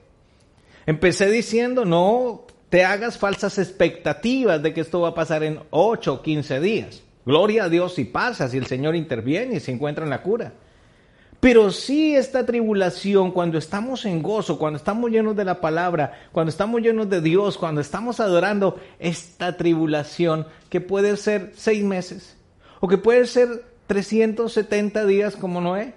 Empecé 0.87 1.31
diciendo, 1.31 1.85
no 1.85 2.47
te 2.71 2.85
hagas 2.85 3.19
falsas 3.19 3.59
expectativas 3.59 4.62
de 4.62 4.73
que 4.73 4.81
esto 4.81 5.00
va 5.00 5.11
a 5.11 5.14
pasar 5.14 5.43
en 5.43 5.61
8 5.71 6.14
o 6.14 6.23
15 6.23 6.61
días. 6.61 7.02
Gloria 7.26 7.64
a 7.64 7.69
Dios 7.69 7.95
si 7.95 8.05
pasa, 8.05 8.49
si 8.49 8.57
el 8.57 8.67
Señor 8.67 8.97
interviene 8.97 9.57
y 9.57 9.61
se 9.61 9.73
encuentra 9.73 10.05
en 10.05 10.11
la 10.11 10.23
cura. 10.23 10.52
Pero 11.40 11.71
sí 11.71 12.17
esta 12.17 12.45
tribulación, 12.45 13.31
cuando 13.31 13.59
estamos 13.59 14.05
en 14.07 14.23
gozo, 14.23 14.59
cuando 14.59 14.76
estamos 14.76 15.11
llenos 15.11 15.37
de 15.37 15.45
la 15.45 15.61
palabra, 15.61 16.28
cuando 16.33 16.50
estamos 16.50 16.81
llenos 16.81 17.09
de 17.09 17.21
Dios, 17.21 17.59
cuando 17.59 17.81
estamos 17.81 18.19
adorando, 18.19 18.81
esta 18.99 19.57
tribulación 19.57 20.47
que 20.69 20.81
puede 20.81 21.17
ser 21.17 21.52
seis 21.55 21.85
meses 21.85 22.37
o 22.81 22.88
que 22.88 22.99
puede 22.99 23.26
ser 23.26 23.62
370 23.88 25.07
días 25.07 25.35
como 25.35 25.62
Noé, 25.62 25.95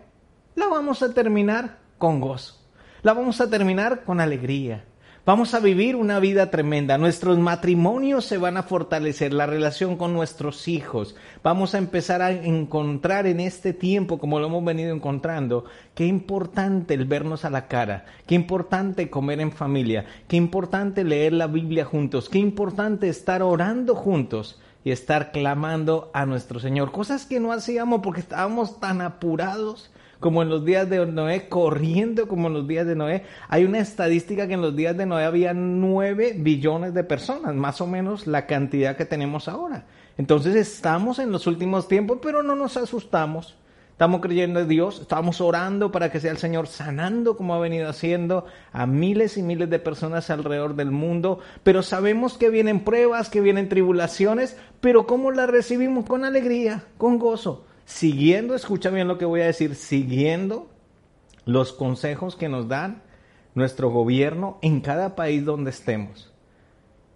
la 0.55 0.67
vamos 0.67 1.03
a 1.03 1.13
terminar 1.13 1.79
con 1.97 2.21
gozo. 2.21 2.55
La 3.03 3.13
vamos 3.13 3.41
a 3.41 3.49
terminar 3.49 4.05
con 4.05 4.21
alegría. 4.21 4.85
Vamos 5.25 5.53
a 5.53 5.59
vivir 5.59 5.97
una 5.97 6.19
vida 6.19 6.49
tremenda. 6.49 6.97
Nuestros 6.97 7.37
matrimonios 7.37 8.23
se 8.23 8.37
van 8.37 8.55
a 8.55 8.63
fortalecer, 8.63 9.33
la 9.33 9.45
relación 9.45 9.97
con 9.97 10.13
nuestros 10.13 10.69
hijos. 10.69 11.17
Vamos 11.43 11.75
a 11.75 11.79
empezar 11.79 12.21
a 12.21 12.31
encontrar 12.31 13.27
en 13.27 13.41
este 13.41 13.73
tiempo, 13.73 14.19
como 14.19 14.39
lo 14.39 14.47
hemos 14.47 14.63
venido 14.63 14.95
encontrando, 14.95 15.65
qué 15.93 16.05
importante 16.05 16.93
el 16.93 17.03
vernos 17.03 17.43
a 17.43 17.49
la 17.49 17.67
cara, 17.67 18.05
qué 18.25 18.35
importante 18.35 19.09
comer 19.09 19.41
en 19.41 19.51
familia, 19.51 20.05
qué 20.29 20.37
importante 20.37 21.03
leer 21.03 21.33
la 21.33 21.47
Biblia 21.47 21.83
juntos, 21.83 22.29
qué 22.29 22.39
importante 22.39 23.09
estar 23.09 23.43
orando 23.43 23.95
juntos 23.95 24.61
y 24.83 24.91
estar 24.91 25.31
clamando 25.31 26.09
a 26.13 26.25
nuestro 26.25 26.59
Señor. 26.59 26.91
Cosas 26.91 27.25
que 27.25 27.39
no 27.39 27.51
hacíamos 27.51 28.01
porque 28.01 28.21
estábamos 28.21 28.79
tan 28.79 29.01
apurados 29.01 29.91
como 30.19 30.43
en 30.43 30.49
los 30.49 30.63
días 30.63 30.89
de 30.89 31.05
Noé, 31.05 31.49
corriendo 31.49 32.27
como 32.27 32.47
en 32.47 32.53
los 32.53 32.67
días 32.67 32.85
de 32.85 32.95
Noé. 32.95 33.23
Hay 33.49 33.65
una 33.65 33.79
estadística 33.79 34.47
que 34.47 34.53
en 34.53 34.61
los 34.61 34.75
días 34.75 34.95
de 34.95 35.05
Noé 35.05 35.25
había 35.25 35.53
9 35.53 36.35
billones 36.37 36.93
de 36.93 37.03
personas, 37.03 37.55
más 37.55 37.81
o 37.81 37.87
menos 37.87 38.27
la 38.27 38.45
cantidad 38.45 38.95
que 38.95 39.05
tenemos 39.05 39.47
ahora. 39.47 39.85
Entonces 40.17 40.55
estamos 40.55 41.17
en 41.17 41.31
los 41.31 41.47
últimos 41.47 41.87
tiempos, 41.87 42.19
pero 42.21 42.43
no 42.43 42.55
nos 42.55 42.77
asustamos. 42.77 43.55
Estamos 44.01 44.21
creyendo 44.21 44.59
en 44.59 44.67
Dios, 44.67 45.01
estamos 45.01 45.41
orando 45.41 45.91
para 45.91 46.11
que 46.11 46.19
sea 46.19 46.31
el 46.31 46.39
Señor 46.39 46.65
sanando 46.65 47.37
como 47.37 47.53
ha 47.53 47.59
venido 47.59 47.87
haciendo 47.87 48.45
a 48.71 48.87
miles 48.87 49.37
y 49.37 49.43
miles 49.43 49.69
de 49.69 49.77
personas 49.77 50.31
alrededor 50.31 50.75
del 50.75 50.89
mundo, 50.89 51.37
pero 51.61 51.83
sabemos 51.83 52.35
que 52.35 52.49
vienen 52.49 52.83
pruebas, 52.83 53.29
que 53.29 53.41
vienen 53.41 53.69
tribulaciones, 53.69 54.57
pero 54.79 55.05
¿cómo 55.05 55.29
las 55.29 55.51
recibimos? 55.51 56.05
Con 56.07 56.25
alegría, 56.25 56.83
con 56.97 57.19
gozo, 57.19 57.67
siguiendo, 57.85 58.55
escucha 58.55 58.89
bien 58.89 59.07
lo 59.07 59.19
que 59.19 59.25
voy 59.25 59.41
a 59.41 59.45
decir, 59.45 59.75
siguiendo 59.75 60.67
los 61.45 61.71
consejos 61.71 62.35
que 62.35 62.49
nos 62.49 62.67
dan 62.67 63.03
nuestro 63.53 63.91
gobierno 63.91 64.57
en 64.63 64.81
cada 64.81 65.15
país 65.15 65.45
donde 65.45 65.69
estemos. 65.69 66.33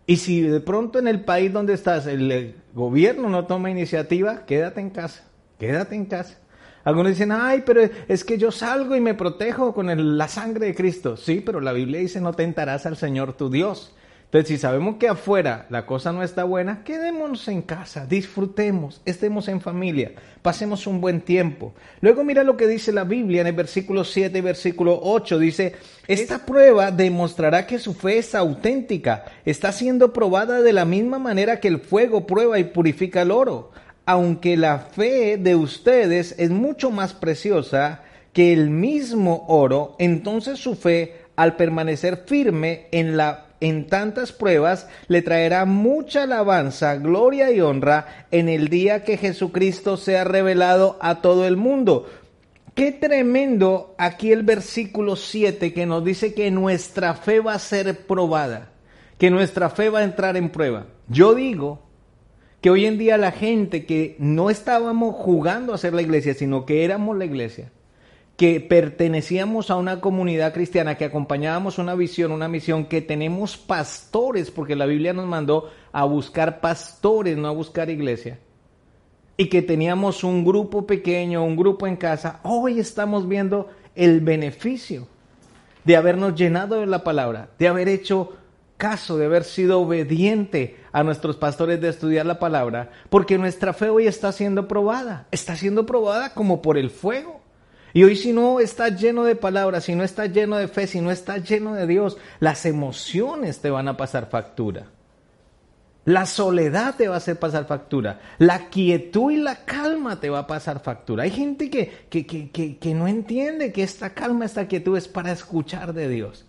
Y 0.05 0.17
si 0.17 0.41
de 0.41 0.59
pronto 0.59 0.99
en 0.99 1.07
el 1.07 1.21
país 1.21 1.51
donde 1.51 1.73
estás 1.73 2.05
el 2.05 2.57
gobierno 2.75 3.27
no 3.27 3.47
toma 3.47 3.71
iniciativa, 3.71 4.45
quédate 4.45 4.81
en 4.81 4.91
casa, 4.91 5.23
quédate 5.57 5.95
en 5.95 6.05
casa. 6.05 6.44
Algunos 6.85 7.13
dicen, 7.13 7.31
ay, 7.31 7.63
pero 7.65 7.81
es 8.07 8.23
que 8.23 8.37
yo 8.37 8.51
salgo 8.51 8.95
y 8.95 9.01
me 9.01 9.15
protejo 9.15 9.73
con 9.73 10.17
la 10.17 10.27
sangre 10.27 10.67
de 10.67 10.75
Cristo. 10.75 11.17
Sí, 11.17 11.41
pero 11.43 11.59
la 11.59 11.73
Biblia 11.73 11.99
dice, 11.99 12.21
no 12.21 12.33
tentarás 12.33 12.85
al 12.85 12.95
Señor 12.95 13.33
tu 13.33 13.49
Dios. 13.49 13.91
Entonces, 14.25 14.49
si 14.49 14.57
sabemos 14.57 14.97
que 14.97 15.07
afuera 15.07 15.65
la 15.69 15.85
cosa 15.85 16.11
no 16.11 16.21
está 16.21 16.43
buena, 16.43 16.83
quedémonos 16.83 17.47
en 17.47 17.61
casa, 17.61 18.05
disfrutemos, 18.05 19.01
estemos 19.05 19.47
en 19.47 19.61
familia, 19.61 20.11
pasemos 20.41 20.85
un 20.85 20.99
buen 20.99 21.21
tiempo. 21.21 21.73
Luego 22.01 22.23
mira 22.23 22.43
lo 22.43 22.57
que 22.57 22.67
dice 22.67 22.91
la 22.91 23.03
Biblia 23.03 23.41
en 23.41 23.47
el 23.47 23.53
versículo 23.53 24.03
7 24.03 24.37
y 24.37 24.41
versículo 24.41 24.99
8. 25.01 25.39
Dice, 25.39 25.75
esta 26.07 26.45
prueba 26.45 26.91
demostrará 26.91 27.65
que 27.65 27.79
su 27.79 27.93
fe 27.93 28.17
es 28.19 28.35
auténtica, 28.35 29.25
está 29.45 29.71
siendo 29.71 30.11
probada 30.13 30.61
de 30.61 30.73
la 30.73 30.85
misma 30.85 31.17
manera 31.17 31.59
que 31.59 31.69
el 31.69 31.79
fuego 31.79 32.27
prueba 32.27 32.59
y 32.59 32.65
purifica 32.65 33.21
el 33.21 33.31
oro 33.31 33.71
aunque 34.05 34.57
la 34.57 34.79
fe 34.79 35.37
de 35.37 35.55
ustedes 35.55 36.35
es 36.37 36.49
mucho 36.49 36.91
más 36.91 37.13
preciosa 37.13 38.01
que 38.33 38.53
el 38.53 38.69
mismo 38.69 39.45
oro, 39.47 39.95
entonces 39.97 40.59
su 40.59 40.75
fe, 40.75 41.21
al 41.35 41.55
permanecer 41.55 42.23
firme 42.25 42.87
en 42.91 43.17
la 43.17 43.45
en 43.61 43.87
tantas 43.87 44.31
pruebas, 44.31 44.87
le 45.07 45.21
traerá 45.21 45.65
mucha 45.65 46.23
alabanza, 46.23 46.97
gloria 46.97 47.51
y 47.51 47.61
honra 47.61 48.27
en 48.29 48.49
el 48.49 48.67
día 48.67 49.03
que 49.03 49.17
Jesucristo 49.17 49.97
sea 49.97 50.23
revelado 50.23 50.97
a 51.01 51.21
todo 51.21 51.47
el 51.47 51.57
mundo. 51.57 52.07
Qué 52.75 52.91
tremendo 52.91 53.95
aquí 53.97 54.33
el 54.33 54.43
versículo 54.43 55.15
7 55.15 55.73
que 55.73 55.85
nos 55.85 56.03
dice 56.03 56.33
que 56.33 56.51
nuestra 56.51 57.13
fe 57.13 57.39
va 57.39 57.53
a 57.53 57.59
ser 57.59 58.05
probada, 58.05 58.71
que 59.17 59.31
nuestra 59.31 59.69
fe 59.69 59.89
va 59.89 59.99
a 59.99 60.03
entrar 60.03 60.35
en 60.35 60.49
prueba. 60.49 60.87
Yo 61.07 61.33
digo 61.33 61.84
que 62.65 62.71
hoy 62.71 62.87
en 62.87 62.97
día 62.97 63.19
la 63.19 63.31
gente 63.31 63.85
que 63.85 64.15
no 64.17 64.49
estábamos 64.49 65.13
jugando 65.13 65.71
a 65.71 65.77
ser 65.77 65.93
la 65.93 66.01
iglesia, 66.01 66.33
sino 66.33 66.65
que 66.65 66.83
éramos 66.83 67.15
la 67.15 67.25
iglesia, 67.25 67.71
que 68.37 68.59
pertenecíamos 68.59 69.69
a 69.69 69.75
una 69.75 70.01
comunidad 70.01 70.51
cristiana, 70.51 70.97
que 70.97 71.05
acompañábamos 71.05 71.77
una 71.77 71.93
visión, 71.93 72.31
una 72.31 72.47
misión, 72.47 72.85
que 72.85 73.03
tenemos 73.03 73.55
pastores, 73.55 74.49
porque 74.49 74.75
la 74.75 74.87
Biblia 74.87 75.13
nos 75.13 75.27
mandó 75.27 75.69
a 75.91 76.05
buscar 76.05 76.59
pastores, 76.59 77.37
no 77.37 77.49
a 77.49 77.51
buscar 77.51 77.91
iglesia, 77.91 78.39
y 79.37 79.47
que 79.47 79.61
teníamos 79.61 80.23
un 80.23 80.43
grupo 80.43 80.87
pequeño, 80.87 81.45
un 81.45 81.57
grupo 81.57 81.85
en 81.85 81.97
casa, 81.97 82.39
hoy 82.41 82.79
estamos 82.79 83.27
viendo 83.27 83.69
el 83.93 84.21
beneficio 84.21 85.07
de 85.83 85.97
habernos 85.97 86.33
llenado 86.33 86.79
de 86.79 86.87
la 86.87 87.03
palabra, 87.03 87.49
de 87.59 87.67
haber 87.67 87.89
hecho 87.89 88.33
caso 88.77 89.17
de 89.17 89.25
haber 89.25 89.43
sido 89.43 89.79
obediente 89.81 90.77
a 90.95 91.03
nuestros 91.03 91.35
pastores 91.35 91.81
de 91.81 91.89
estudiar 91.89 92.25
la 92.25 92.39
palabra, 92.39 92.89
porque 93.09 93.37
nuestra 93.37 93.73
fe 93.73 93.89
hoy 93.89 94.07
está 94.07 94.31
siendo 94.31 94.65
probada, 94.69 95.27
está 95.29 95.57
siendo 95.57 95.85
probada 95.85 96.33
como 96.33 96.61
por 96.61 96.77
el 96.77 96.89
fuego. 96.89 97.41
Y 97.91 98.05
hoy 98.05 98.15
si 98.15 98.31
no 98.31 98.61
está 98.61 98.87
lleno 98.87 99.25
de 99.25 99.35
palabras, 99.35 99.83
si 99.83 99.93
no 99.93 100.05
está 100.05 100.27
lleno 100.27 100.55
de 100.55 100.69
fe, 100.69 100.87
si 100.87 101.01
no 101.01 101.11
está 101.11 101.37
lleno 101.37 101.73
de 101.73 101.85
Dios, 101.85 102.17
las 102.39 102.65
emociones 102.65 103.59
te 103.59 103.69
van 103.69 103.89
a 103.89 103.97
pasar 103.97 104.29
factura. 104.29 104.85
La 106.05 106.25
soledad 106.25 106.95
te 106.95 107.09
va 107.09 107.15
a 107.15 107.17
hacer 107.17 107.39
pasar 107.39 107.65
factura. 107.65 108.21
La 108.37 108.69
quietud 108.69 109.31
y 109.31 109.35
la 109.35 109.65
calma 109.65 110.21
te 110.21 110.29
va 110.29 110.39
a 110.39 110.47
pasar 110.47 110.79
factura. 110.79 111.23
Hay 111.23 111.31
gente 111.31 111.69
que, 111.69 112.05
que, 112.09 112.25
que, 112.25 112.77
que 112.77 112.93
no 112.93 113.09
entiende 113.09 113.73
que 113.73 113.83
esta 113.83 114.11
calma, 114.11 114.45
esta 114.45 114.69
quietud 114.69 114.97
es 114.97 115.09
para 115.09 115.33
escuchar 115.33 115.91
de 115.91 116.07
Dios. 116.07 116.45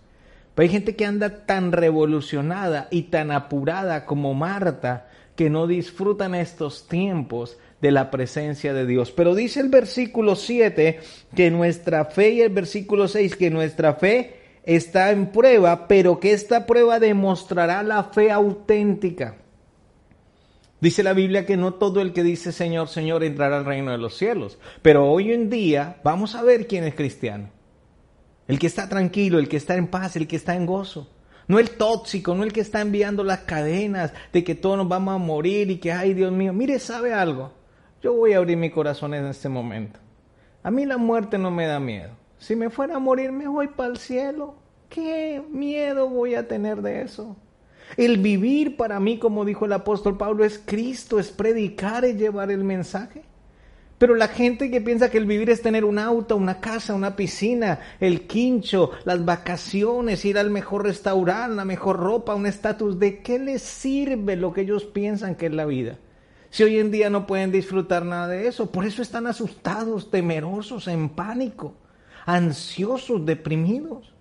Pero 0.57 0.65
hay 0.65 0.73
gente 0.73 0.95
que 0.95 1.05
anda 1.05 1.45
tan 1.45 1.71
revolucionada 1.71 2.87
y 2.89 3.03
tan 3.03 3.29
apurada 3.29 4.07
como 4.07 4.33
Marta 4.33 5.07
que 5.35 5.51
no 5.51 5.67
disfrutan 5.67 6.33
estos 6.33 6.87
tiempos 6.87 7.59
de 7.79 7.91
la 7.91 8.09
presencia 8.09 8.73
de 8.73 8.87
Dios. 8.87 9.11
Pero 9.11 9.35
dice 9.35 9.59
el 9.59 9.69
versículo 9.69 10.35
7 10.35 10.99
que 11.35 11.51
nuestra 11.51 12.05
fe 12.05 12.31
y 12.31 12.41
el 12.41 12.49
versículo 12.49 13.07
6 13.07 13.35
que 13.35 13.51
nuestra 13.51 13.93
fe 13.93 14.39
está 14.63 15.11
en 15.11 15.27
prueba, 15.27 15.87
pero 15.87 16.19
que 16.19 16.31
esta 16.31 16.65
prueba 16.65 16.99
demostrará 16.99 17.83
la 17.83 18.05
fe 18.05 18.31
auténtica. 18.31 19.35
Dice 20.81 21.03
la 21.03 21.13
Biblia 21.13 21.45
que 21.45 21.55
no 21.55 21.75
todo 21.75 22.01
el 22.01 22.13
que 22.13 22.23
dice 22.23 22.51
Señor, 22.51 22.87
Señor 22.87 23.23
entrará 23.23 23.59
al 23.59 23.65
reino 23.65 23.91
de 23.91 23.99
los 23.99 24.17
cielos. 24.17 24.57
Pero 24.81 25.05
hoy 25.05 25.33
en 25.33 25.51
día 25.51 25.97
vamos 26.03 26.33
a 26.33 26.41
ver 26.41 26.65
quién 26.65 26.83
es 26.83 26.95
cristiano 26.95 27.55
el 28.47 28.59
que 28.59 28.67
está 28.67 28.87
tranquilo, 28.87 29.39
el 29.39 29.49
que 29.49 29.57
está 29.57 29.75
en 29.75 29.87
paz, 29.87 30.15
el 30.15 30.27
que 30.27 30.35
está 30.35 30.55
en 30.55 30.65
gozo. 30.65 31.09
No 31.47 31.59
el 31.59 31.71
tóxico, 31.71 32.35
no 32.35 32.43
el 32.43 32.51
que 32.51 32.61
está 32.61 32.81
enviando 32.81 33.23
las 33.23 33.39
cadenas 33.39 34.13
de 34.33 34.43
que 34.43 34.55
todos 34.55 34.77
nos 34.77 34.87
vamos 34.87 35.15
a 35.15 35.17
morir 35.17 35.71
y 35.71 35.77
que, 35.77 35.91
ay 35.91 36.13
Dios 36.13 36.31
mío, 36.31 36.51
mire, 36.53 36.77
¿sabe 36.79 37.13
algo? 37.13 37.53
Yo 38.01 38.13
voy 38.13 38.33
a 38.33 38.37
abrir 38.37 38.57
mi 38.57 38.69
corazón 38.69 39.13
en 39.13 39.25
este 39.25 39.49
momento. 39.49 39.99
A 40.63 40.71
mí 40.71 40.85
la 40.85 40.97
muerte 40.97 41.37
no 41.37 41.49
me 41.49 41.65
da 41.65 41.79
miedo. 41.79 42.11
Si 42.37 42.55
me 42.55 42.69
fuera 42.69 42.97
a 42.97 42.99
morir, 42.99 43.31
me 43.31 43.47
voy 43.47 43.67
para 43.69 43.89
el 43.89 43.97
cielo. 43.97 44.55
¿Qué 44.89 45.41
miedo 45.49 46.09
voy 46.09 46.35
a 46.35 46.47
tener 46.47 46.81
de 46.81 47.01
eso? 47.01 47.35
El 47.95 48.17
vivir 48.17 48.75
para 48.75 48.99
mí, 48.99 49.17
como 49.17 49.45
dijo 49.45 49.65
el 49.65 49.73
apóstol 49.73 50.17
Pablo, 50.17 50.43
es 50.43 50.61
Cristo, 50.63 51.19
es 51.19 51.31
predicar, 51.31 52.03
es 52.03 52.17
llevar 52.17 52.51
el 52.51 52.63
mensaje. 52.63 53.23
Pero 53.97 54.13
la 54.13 54.27
gente 54.27 54.69
que 54.69 54.79
piensa 54.79 55.09
que 55.09 55.17
el 55.17 55.25
vivir 55.25 55.49
es 55.49 55.63
tener 55.63 55.83
un 55.83 55.97
auto, 55.97 56.37
una 56.37 56.59
casa, 56.59 56.93
una 56.93 57.15
piscina, 57.15 57.79
el 57.99 58.27
quincho, 58.27 58.91
las 59.05 59.25
vacaciones, 59.25 60.23
ir 60.23 60.37
al 60.37 60.51
mejor 60.51 60.83
restaurante, 60.83 61.55
la 61.55 61.65
mejor 61.65 61.97
ropa, 61.97 62.35
un 62.35 62.45
estatus, 62.45 62.99
¿de 62.99 63.23
qué 63.23 63.39
les 63.39 63.63
sirve 63.63 64.35
lo 64.35 64.53
que 64.53 64.61
ellos 64.61 64.85
piensan 64.85 65.35
que 65.35 65.47
es 65.47 65.53
la 65.53 65.65
vida? 65.65 65.97
Si 66.51 66.63
hoy 66.63 66.77
en 66.77 66.91
día 66.91 67.09
no 67.09 67.25
pueden 67.25 67.51
disfrutar 67.51 68.05
nada 68.05 68.27
de 68.27 68.47
eso, 68.47 68.71
por 68.71 68.85
eso 68.85 69.01
están 69.01 69.25
asustados, 69.25 70.11
temerosos, 70.11 70.87
en 70.87 71.09
pánico, 71.09 71.73
ansiosos, 72.25 73.25
deprimidos. 73.25 74.13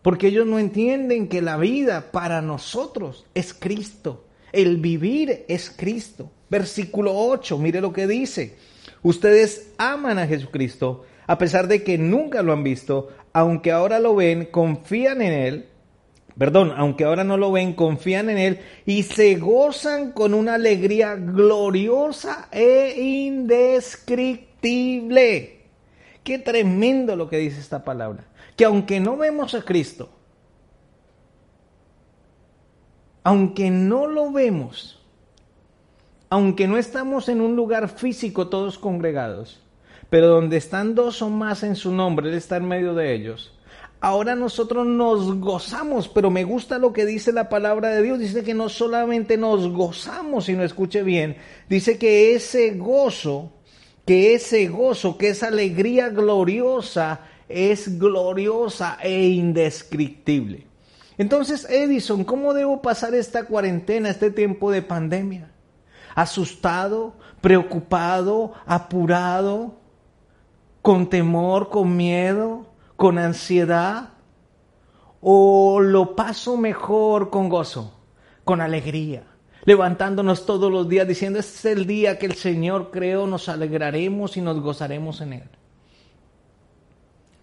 Porque 0.00 0.28
ellos 0.28 0.46
no 0.46 0.58
entienden 0.58 1.28
que 1.28 1.42
la 1.42 1.58
vida 1.58 2.10
para 2.10 2.40
nosotros 2.40 3.26
es 3.34 3.52
Cristo. 3.52 4.24
El 4.52 4.78
vivir 4.78 5.44
es 5.48 5.70
Cristo. 5.70 6.30
Versículo 6.48 7.12
8, 7.14 7.58
mire 7.58 7.80
lo 7.80 7.92
que 7.92 8.06
dice. 8.06 8.56
Ustedes 9.02 9.72
aman 9.78 10.18
a 10.18 10.26
Jesucristo 10.26 11.04
a 11.28 11.38
pesar 11.38 11.68
de 11.68 11.84
que 11.84 11.98
nunca 11.98 12.42
lo 12.42 12.52
han 12.54 12.64
visto, 12.64 13.10
aunque 13.34 13.70
ahora 13.70 14.00
lo 14.00 14.16
ven, 14.16 14.46
confían 14.46 15.20
en 15.20 15.34
Él, 15.34 15.68
perdón, 16.38 16.72
aunque 16.74 17.04
ahora 17.04 17.22
no 17.22 17.36
lo 17.36 17.52
ven, 17.52 17.74
confían 17.74 18.30
en 18.30 18.38
Él 18.38 18.60
y 18.86 19.02
se 19.02 19.34
gozan 19.36 20.12
con 20.12 20.32
una 20.32 20.54
alegría 20.54 21.16
gloriosa 21.16 22.48
e 22.50 22.94
indescriptible. 22.98 25.66
Qué 26.24 26.38
tremendo 26.38 27.14
lo 27.14 27.28
que 27.28 27.36
dice 27.36 27.60
esta 27.60 27.84
palabra. 27.84 28.24
Que 28.56 28.64
aunque 28.64 28.98
no 28.98 29.18
vemos 29.18 29.54
a 29.54 29.60
Cristo, 29.62 30.08
aunque 33.22 33.70
no 33.70 34.06
lo 34.06 34.32
vemos, 34.32 34.97
aunque 36.30 36.66
no 36.68 36.76
estamos 36.76 37.28
en 37.28 37.40
un 37.40 37.56
lugar 37.56 37.88
físico 37.88 38.48
todos 38.48 38.78
congregados, 38.78 39.60
pero 40.10 40.28
donde 40.28 40.56
están 40.56 40.94
dos 40.94 41.22
o 41.22 41.30
más 41.30 41.62
en 41.62 41.76
su 41.76 41.92
nombre, 41.92 42.28
Él 42.28 42.34
está 42.34 42.56
en 42.56 42.68
medio 42.68 42.94
de 42.94 43.14
ellos. 43.14 43.52
Ahora 44.00 44.36
nosotros 44.36 44.86
nos 44.86 45.40
gozamos, 45.40 46.08
pero 46.08 46.30
me 46.30 46.44
gusta 46.44 46.78
lo 46.78 46.92
que 46.92 47.04
dice 47.04 47.32
la 47.32 47.48
palabra 47.48 47.88
de 47.88 48.02
Dios. 48.02 48.20
Dice 48.20 48.44
que 48.44 48.54
no 48.54 48.68
solamente 48.68 49.36
nos 49.36 49.68
gozamos, 49.72 50.44
sino 50.44 50.62
escuche 50.62 51.02
bien, 51.02 51.36
dice 51.68 51.98
que 51.98 52.34
ese 52.34 52.74
gozo, 52.74 53.52
que 54.06 54.34
ese 54.34 54.68
gozo, 54.68 55.18
que 55.18 55.30
esa 55.30 55.48
alegría 55.48 56.10
gloriosa 56.10 57.22
es 57.48 57.98
gloriosa 57.98 58.98
e 59.02 59.30
indescriptible. 59.30 60.66
Entonces, 61.16 61.68
Edison, 61.68 62.22
¿cómo 62.22 62.54
debo 62.54 62.80
pasar 62.80 63.14
esta 63.14 63.46
cuarentena, 63.46 64.10
este 64.10 64.30
tiempo 64.30 64.70
de 64.70 64.82
pandemia? 64.82 65.50
Asustado, 66.22 67.14
preocupado, 67.40 68.52
apurado, 68.66 69.76
con 70.82 71.08
temor, 71.08 71.68
con 71.68 71.96
miedo, 71.96 72.66
con 72.96 73.18
ansiedad? 73.18 74.10
¿O 75.20 75.80
lo 75.80 76.16
paso 76.16 76.56
mejor 76.56 77.30
con 77.30 77.48
gozo, 77.48 77.98
con 78.44 78.60
alegría? 78.60 79.24
Levantándonos 79.64 80.44
todos 80.46 80.72
los 80.72 80.88
días 80.88 81.06
diciendo, 81.06 81.38
este 81.38 81.70
es 81.70 81.76
el 81.76 81.86
día 81.86 82.18
que 82.18 82.26
el 82.26 82.34
Señor 82.34 82.90
creó, 82.90 83.26
nos 83.26 83.48
alegraremos 83.48 84.36
y 84.36 84.40
nos 84.40 84.60
gozaremos 84.60 85.20
en 85.20 85.34
Él. 85.34 85.48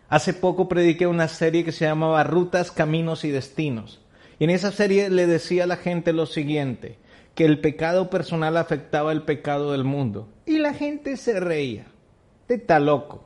Hace 0.10 0.34
poco 0.34 0.68
prediqué 0.68 1.08
una 1.08 1.28
serie 1.28 1.64
que 1.64 1.72
se 1.72 1.86
llamaba 1.86 2.24
Rutas, 2.24 2.72
Caminos 2.72 3.24
y 3.24 3.32
Destinos. 3.32 4.02
Y 4.40 4.46
en 4.46 4.50
esa 4.50 4.72
serie 4.72 5.10
le 5.10 5.28
decía 5.28 5.64
a 5.64 5.68
la 5.68 5.78
gente 5.78 6.14
lo 6.14 6.26
siguiente, 6.26 6.98
que 7.36 7.46
el 7.46 7.60
pecado 7.60 8.10
personal 8.10 8.56
afectaba 8.58 9.12
el 9.12 9.24
pecado 9.24 9.74
del 9.74 9.84
mundo. 9.84 10.30
Y 10.46 10.58
la 10.58 10.74
gente 10.74 11.18
se 11.18 11.40
reía. 11.40 11.88
Está 12.48 12.80
loco. 12.80 13.26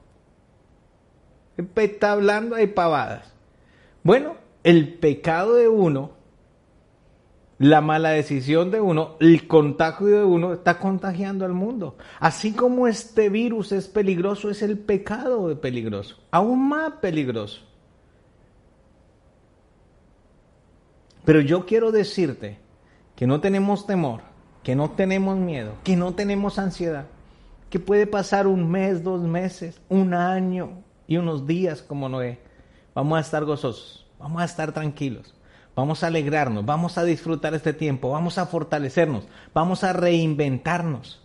Está 1.75 2.13
hablando 2.13 2.55
de 2.55 2.67
pavadas. 2.67 3.33
Bueno, 4.03 4.37
el 4.63 4.95
pecado 4.95 5.55
de 5.55 5.67
uno, 5.67 6.11
la 7.59 7.81
mala 7.81 8.09
decisión 8.09 8.71
de 8.71 8.81
uno, 8.81 9.15
el 9.19 9.47
contagio 9.47 10.07
de 10.07 10.23
uno 10.23 10.53
está 10.53 10.79
contagiando 10.79 11.45
al 11.45 11.53
mundo. 11.53 11.97
Así 12.19 12.53
como 12.53 12.87
este 12.87 13.29
virus 13.29 13.71
es 13.73 13.87
peligroso, 13.87 14.49
es 14.49 14.63
el 14.63 14.79
pecado 14.79 15.49
de 15.49 15.55
peligroso. 15.55 16.17
Aún 16.31 16.67
más 16.67 16.93
peligroso. 16.93 17.61
Pero 21.25 21.41
yo 21.41 21.65
quiero 21.67 21.91
decirte 21.91 22.68
que 23.19 23.27
no 23.27 23.41
tenemos 23.41 23.85
temor, 23.85 24.21
que 24.63 24.77
no 24.77 24.91
tenemos 24.91 25.37
miedo, 25.37 25.73
que 25.83 25.97
no 25.97 26.13
tenemos 26.13 26.57
ansiedad, 26.57 27.07
que 27.69 27.77
puede 27.77 28.07
pasar 28.07 28.47
un 28.47 28.71
mes, 28.71 29.03
dos 29.03 29.19
meses, 29.23 29.81
un 29.89 30.13
año 30.13 30.83
y 31.05 31.17
unos 31.17 31.45
días 31.45 31.81
como 31.81 32.07
Noé. 32.07 32.39
Vamos 32.95 33.17
a 33.17 33.19
estar 33.19 33.43
gozosos, 33.43 34.07
vamos 34.19 34.41
a 34.41 34.45
estar 34.45 34.71
tranquilos, 34.71 35.35
vamos 35.75 36.01
a 36.01 36.07
alegrarnos, 36.07 36.65
vamos 36.65 36.97
a 36.97 37.03
disfrutar 37.03 37.53
este 37.53 37.73
tiempo, 37.73 38.11
vamos 38.11 38.37
a 38.37 38.45
fortalecernos, 38.45 39.27
vamos 39.53 39.83
a 39.83 39.91
reinventarnos. 39.91 41.21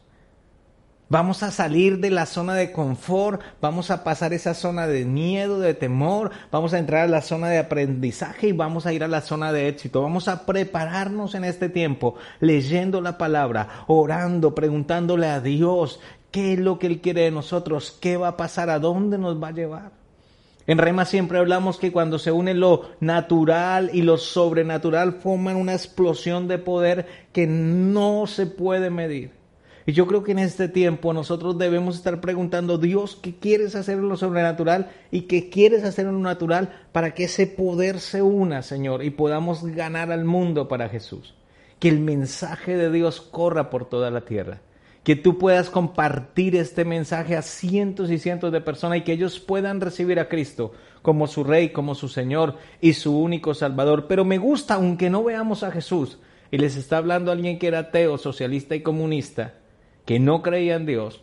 Vamos 1.14 1.44
a 1.44 1.52
salir 1.52 2.00
de 2.00 2.10
la 2.10 2.26
zona 2.26 2.54
de 2.54 2.72
confort, 2.72 3.40
vamos 3.60 3.92
a 3.92 4.02
pasar 4.02 4.32
esa 4.32 4.52
zona 4.52 4.88
de 4.88 5.04
miedo, 5.04 5.60
de 5.60 5.72
temor, 5.72 6.32
vamos 6.50 6.74
a 6.74 6.80
entrar 6.80 7.02
a 7.02 7.06
la 7.06 7.22
zona 7.22 7.50
de 7.50 7.58
aprendizaje 7.58 8.48
y 8.48 8.52
vamos 8.52 8.84
a 8.84 8.92
ir 8.92 9.04
a 9.04 9.06
la 9.06 9.20
zona 9.20 9.52
de 9.52 9.68
éxito. 9.68 10.02
Vamos 10.02 10.26
a 10.26 10.44
prepararnos 10.44 11.36
en 11.36 11.44
este 11.44 11.68
tiempo, 11.68 12.16
leyendo 12.40 13.00
la 13.00 13.16
palabra, 13.16 13.84
orando, 13.86 14.56
preguntándole 14.56 15.28
a 15.28 15.40
Dios 15.40 16.00
qué 16.32 16.54
es 16.54 16.58
lo 16.58 16.80
que 16.80 16.88
Él 16.88 17.00
quiere 17.00 17.20
de 17.20 17.30
nosotros, 17.30 17.96
qué 18.00 18.16
va 18.16 18.26
a 18.26 18.36
pasar, 18.36 18.68
a 18.68 18.80
dónde 18.80 19.16
nos 19.16 19.40
va 19.40 19.48
a 19.50 19.52
llevar. 19.52 19.92
En 20.66 20.78
Rema 20.78 21.04
siempre 21.04 21.38
hablamos 21.38 21.78
que 21.78 21.92
cuando 21.92 22.18
se 22.18 22.32
une 22.32 22.54
lo 22.54 22.90
natural 22.98 23.88
y 23.92 24.02
lo 24.02 24.16
sobrenatural 24.16 25.12
forman 25.12 25.54
una 25.54 25.74
explosión 25.74 26.48
de 26.48 26.58
poder 26.58 27.06
que 27.32 27.46
no 27.46 28.26
se 28.26 28.46
puede 28.46 28.90
medir. 28.90 29.43
Y 29.86 29.92
yo 29.92 30.06
creo 30.06 30.22
que 30.24 30.32
en 30.32 30.38
este 30.38 30.68
tiempo 30.68 31.12
nosotros 31.12 31.58
debemos 31.58 31.96
estar 31.96 32.20
preguntando, 32.20 32.78
Dios, 32.78 33.18
¿qué 33.20 33.34
quieres 33.34 33.74
hacer 33.74 33.98
en 33.98 34.08
lo 34.08 34.16
sobrenatural 34.16 34.90
y 35.10 35.22
qué 35.22 35.50
quieres 35.50 35.84
hacer 35.84 36.06
en 36.06 36.14
lo 36.14 36.20
natural 36.20 36.70
para 36.92 37.12
que 37.12 37.24
ese 37.24 37.46
poder 37.46 38.00
se 38.00 38.22
una, 38.22 38.62
Señor, 38.62 39.04
y 39.04 39.10
podamos 39.10 39.62
ganar 39.64 40.10
al 40.10 40.24
mundo 40.24 40.68
para 40.68 40.88
Jesús? 40.88 41.34
Que 41.80 41.90
el 41.90 42.00
mensaje 42.00 42.78
de 42.78 42.90
Dios 42.90 43.20
corra 43.20 43.68
por 43.68 43.86
toda 43.86 44.10
la 44.10 44.22
tierra. 44.22 44.62
Que 45.02 45.16
tú 45.16 45.36
puedas 45.36 45.68
compartir 45.68 46.56
este 46.56 46.86
mensaje 46.86 47.36
a 47.36 47.42
cientos 47.42 48.10
y 48.10 48.18
cientos 48.18 48.52
de 48.52 48.62
personas 48.62 48.98
y 48.98 49.02
que 49.02 49.12
ellos 49.12 49.38
puedan 49.38 49.82
recibir 49.82 50.18
a 50.18 50.30
Cristo 50.30 50.72
como 51.02 51.26
su 51.26 51.44
Rey, 51.44 51.68
como 51.68 51.94
su 51.94 52.08
Señor 52.08 52.56
y 52.80 52.94
su 52.94 53.20
único 53.20 53.52
Salvador. 53.52 54.06
Pero 54.08 54.24
me 54.24 54.38
gusta, 54.38 54.74
aunque 54.74 55.10
no 55.10 55.22
veamos 55.22 55.62
a 55.62 55.70
Jesús, 55.70 56.18
y 56.50 56.56
les 56.56 56.76
está 56.76 56.96
hablando 56.96 57.30
alguien 57.30 57.58
que 57.58 57.66
era 57.66 57.80
ateo, 57.80 58.16
socialista 58.16 58.74
y 58.74 58.80
comunista, 58.80 59.52
que 60.04 60.18
no 60.18 60.42
creía 60.42 60.76
en 60.76 60.86
Dios, 60.86 61.22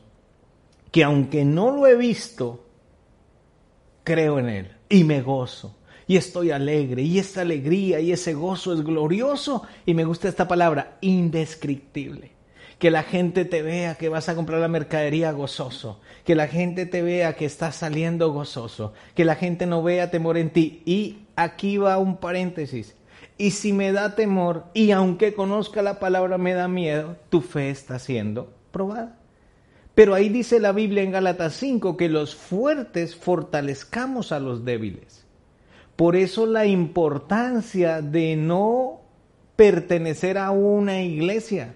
que 0.92 1.04
aunque 1.04 1.46
no 1.46 1.72
lo 1.72 1.88
he 1.88 1.96
visto, 1.96 2.66
creo 4.04 4.40
en 4.40 4.50
Él 4.50 4.72
y 4.90 5.04
me 5.04 5.22
gozo 5.22 5.78
y 6.08 6.18
estoy 6.18 6.52
alegre 6.52 7.04
y 7.04 7.20
esta 7.20 7.42
alegría 7.42 8.00
y 8.00 8.12
ese 8.12 8.34
gozo 8.34 8.74
es 8.74 8.84
glorioso 8.84 9.64
y 9.86 9.94
me 9.94 10.04
gusta 10.04 10.28
esta 10.28 10.48
palabra, 10.48 10.98
indescriptible. 11.02 12.32
Que 12.80 12.90
la 12.90 13.04
gente 13.04 13.46
te 13.46 13.62
vea 13.62 13.94
que 13.94 14.10
vas 14.10 14.28
a 14.28 14.36
comprar 14.36 14.60
la 14.60 14.68
mercadería 14.68 15.32
gozoso, 15.32 16.02
que 16.26 16.34
la 16.34 16.48
gente 16.48 16.88
te 16.88 17.04
vea 17.04 17.36
que 17.36 17.46
estás 17.46 17.76
saliendo 17.76 18.34
gozoso, 18.34 18.94
que 19.14 19.24
la 19.24 19.36
gente 19.36 19.68
no 19.68 19.84
vea 19.84 20.10
temor 20.10 20.36
en 20.36 20.50
ti. 20.50 20.82
Y 20.84 21.20
aquí 21.36 21.78
va 21.78 22.00
un 22.00 22.18
paréntesis. 22.18 22.96
Y 23.38 23.52
si 23.52 23.72
me 23.72 23.92
da 23.92 24.16
temor 24.16 24.66
y 24.74 24.92
aunque 24.92 25.36
conozca 25.36 25.84
la 25.84 26.00
palabra 26.00 26.40
me 26.40 26.54
da 26.54 26.68
miedo, 26.68 27.18
tu 27.30 27.42
fe 27.42 27.70
está 27.70 28.00
siendo 28.00 28.52
probada. 28.72 29.18
Pero 29.94 30.14
ahí 30.14 30.30
dice 30.30 30.60
la 30.60 30.72
Biblia 30.72 31.04
en 31.04 31.12
Gálatas 31.12 31.54
5 31.56 31.98
que 31.98 32.10
los 32.10 32.36
fuertes 32.36 33.16
fortalezcamos 33.16 34.32
a 34.32 34.40
los 34.40 34.64
débiles. 34.64 35.26
Por 35.96 36.16
eso 36.16 36.46
la 36.46 36.66
importancia 36.66 38.02
de 38.02 38.36
no 38.36 39.02
pertenecer 39.56 40.38
a 40.38 40.52
una 40.52 41.02
iglesia 41.02 41.76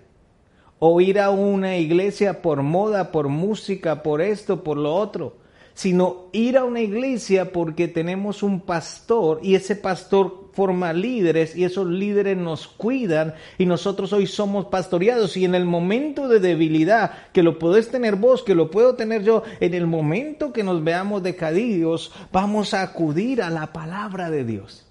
o 0.80 1.02
ir 1.02 1.20
a 1.20 1.30
una 1.30 1.78
iglesia 1.78 2.42
por 2.42 2.64
moda, 2.64 3.12
por 3.12 3.28
música, 3.28 4.02
por 4.02 4.22
esto, 4.22 4.64
por 4.64 4.78
lo 4.78 4.96
otro, 4.96 5.38
sino 5.76 6.30
ir 6.32 6.58
a 6.58 6.64
una 6.64 6.80
iglesia 6.80 7.52
porque 7.52 7.88
tenemos 7.90 8.42
un 8.44 8.62
pastor 8.62 9.40
y 9.44 9.56
ese 9.56 9.76
pastor 9.76 10.50
forma 10.54 10.94
líderes 10.94 11.54
y 11.54 11.66
esos 11.66 11.86
líderes 11.86 12.38
nos 12.38 12.68
cuidan 12.68 13.34
y 13.58 13.66
nosotros 13.66 14.14
hoy 14.14 14.26
somos 14.26 14.68
pastoreados 14.68 15.36
y 15.36 15.44
en 15.44 15.54
el 15.54 15.66
momento 15.66 16.30
de 16.30 16.40
debilidad 16.40 17.12
que 17.34 17.44
lo 17.44 17.60
podés 17.60 17.92
tener 17.92 18.16
vos, 18.16 18.42
que 18.42 18.56
lo 18.56 18.72
puedo 18.72 18.96
tener 18.96 19.24
yo, 19.24 19.44
en 19.60 19.74
el 19.74 19.86
momento 19.86 20.54
que 20.54 20.64
nos 20.64 20.82
veamos 20.82 21.22
decadidos, 21.22 22.14
vamos 22.32 22.74
a 22.74 22.82
acudir 22.82 23.42
a 23.42 23.50
la 23.50 23.74
palabra 23.74 24.32
de 24.32 24.46
Dios. 24.46 24.86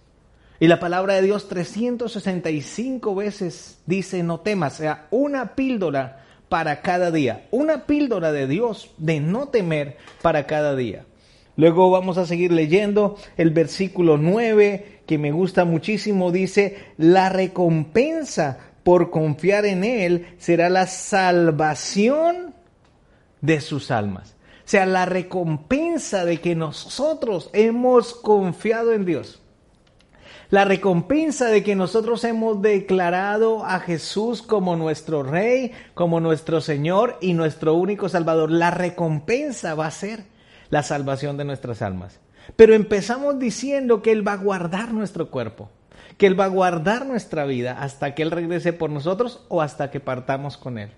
Y 0.61 0.69
la 0.69 0.79
palabra 0.79 1.15
de 1.15 1.23
Dios 1.23 1.49
365 1.49 3.15
veces 3.15 3.79
dice 3.87 4.23
no 4.23 4.41
temas, 4.41 4.75
o 4.75 4.77
sea, 4.83 5.07
una 5.11 5.55
píldora 5.55 6.24
para 6.55 6.83
cada 6.83 7.11
día. 7.11 7.49
Una 7.51 7.85
píldora 7.85 8.31
de 8.31 8.47
Dios 8.47 8.93
de 8.97 9.19
no 9.19 9.49
temer 9.49 9.97
para 10.23 10.47
cada 10.47 10.77
día. 10.77 11.05
Luego 11.57 11.91
vamos 11.91 12.17
a 12.17 12.27
seguir 12.27 12.53
leyendo 12.53 13.17
el 13.37 13.51
versículo 13.51 14.19
9 14.19 15.01
que 15.05 15.19
me 15.19 15.33
gusta 15.33 15.65
muchísimo. 15.65 16.31
Dice, 16.31 16.79
la 16.97 17.29
recompensa 17.29 18.61
por 18.85 19.11
confiar 19.11 19.67
en 19.67 19.83
Él 19.83 20.29
será 20.39 20.69
la 20.69 20.87
salvación 20.87 22.55
de 23.41 23.61
sus 23.61 23.91
almas. 23.91 24.37
O 24.59 24.69
sea, 24.69 24.87
la 24.87 25.07
recompensa 25.07 26.25
de 26.25 26.41
que 26.41 26.55
nosotros 26.55 27.51
hemos 27.53 28.15
confiado 28.15 28.93
en 28.93 29.05
Dios 29.05 29.43
la 30.51 30.65
recompensa 30.65 31.49
de 31.49 31.63
que 31.63 31.75
nosotros 31.75 32.25
hemos 32.25 32.61
declarado 32.63 33.65
a 33.65 33.81
Jesús 33.81 34.43
como 34.43 34.77
nuestro 34.77 35.23
Rey, 35.23 35.73
como 35.95 36.21
nuestro 36.21 36.61
Señor 36.61 37.17
y 37.21 37.33
nuestro 37.33 37.75
único 37.75 38.09
Salvador. 38.09 38.51
La 38.51 38.71
recompensa 38.71 39.75
va 39.75 39.87
a 39.87 39.91
ser 39.91 40.25
la 40.71 40.83
salvación 40.83 41.37
de 41.37 41.45
nuestras 41.45 41.83
almas. 41.83 42.21
Pero 42.57 42.75
empezamos 42.75 43.39
diciendo 43.39 44.03
que 44.03 44.13
Él 44.13 44.27
va 44.27 44.33
a 44.33 44.39
guardar 44.39 44.93
nuestro 44.93 45.31
cuerpo, 45.31 45.71
que 46.19 46.27
Él 46.27 46.39
va 46.39 46.45
a 46.45 46.49
guardar 46.49 47.07
nuestra 47.07 47.45
vida 47.45 47.81
hasta 47.81 48.15
que 48.15 48.23
Él 48.23 48.31
regrese 48.31 48.73
por 48.73 48.91
nosotros 48.91 49.45
o 49.49 49.63
hasta 49.63 49.91
que 49.91 50.01
partamos 50.01 50.57
con 50.57 50.79
Él. 50.79 50.91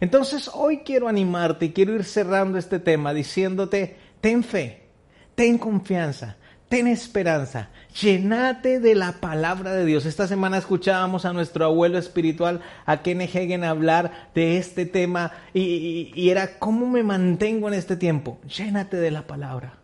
Entonces 0.00 0.50
hoy 0.52 0.78
quiero 0.78 1.08
animarte 1.08 1.66
y 1.66 1.72
quiero 1.72 1.94
ir 1.94 2.04
cerrando 2.04 2.58
este 2.58 2.78
tema 2.78 3.14
diciéndote, 3.14 3.96
ten 4.20 4.42
fe, 4.42 4.88
ten 5.34 5.58
confianza, 5.58 6.36
ten 6.68 6.86
esperanza, 6.86 7.70
llenate 8.00 8.80
de 8.80 8.94
la 8.94 9.12
palabra 9.20 9.72
de 9.72 9.84
Dios. 9.84 10.06
Esta 10.06 10.26
semana 10.26 10.58
escuchábamos 10.58 11.24
a 11.24 11.32
nuestro 11.32 11.64
abuelo 11.64 11.98
espiritual, 11.98 12.60
a 12.86 13.02
Ken 13.02 13.20
Hagen, 13.22 13.64
hablar 13.64 14.30
de 14.34 14.58
este 14.58 14.86
tema 14.86 15.32
y, 15.52 16.12
y 16.14 16.30
era 16.30 16.58
cómo 16.58 16.86
me 16.86 17.02
mantengo 17.02 17.68
en 17.68 17.74
este 17.74 17.96
tiempo. 17.96 18.38
Llénate 18.46 18.96
de 18.96 19.10
la 19.10 19.26
palabra. 19.26 19.78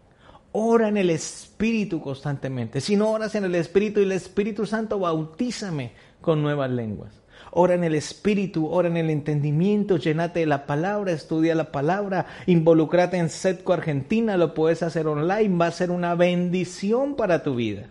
Ora 0.52 0.88
en 0.88 0.96
el 0.96 1.10
Espíritu 1.10 2.00
constantemente. 2.00 2.80
Si 2.80 2.96
no 2.96 3.10
oras 3.10 3.34
en 3.36 3.44
el 3.44 3.54
Espíritu 3.54 4.00
y 4.00 4.04
el 4.04 4.12
Espíritu 4.12 4.66
Santo, 4.66 4.98
bautízame 4.98 5.92
con 6.20 6.42
nuevas 6.42 6.70
lenguas. 6.70 7.20
Ora 7.52 7.74
en 7.74 7.82
el 7.82 7.96
espíritu, 7.96 8.68
ora 8.68 8.86
en 8.86 8.96
el 8.96 9.10
entendimiento, 9.10 9.96
llenate 9.96 10.40
de 10.40 10.46
la 10.46 10.66
palabra, 10.66 11.10
estudia 11.10 11.56
la 11.56 11.72
palabra, 11.72 12.26
involucrate 12.46 13.16
en 13.16 13.28
Setco 13.28 13.72
Argentina, 13.72 14.36
lo 14.36 14.54
puedes 14.54 14.84
hacer 14.84 15.08
online, 15.08 15.58
va 15.58 15.66
a 15.66 15.72
ser 15.72 15.90
una 15.90 16.14
bendición 16.14 17.16
para 17.16 17.42
tu 17.42 17.56
vida. 17.56 17.88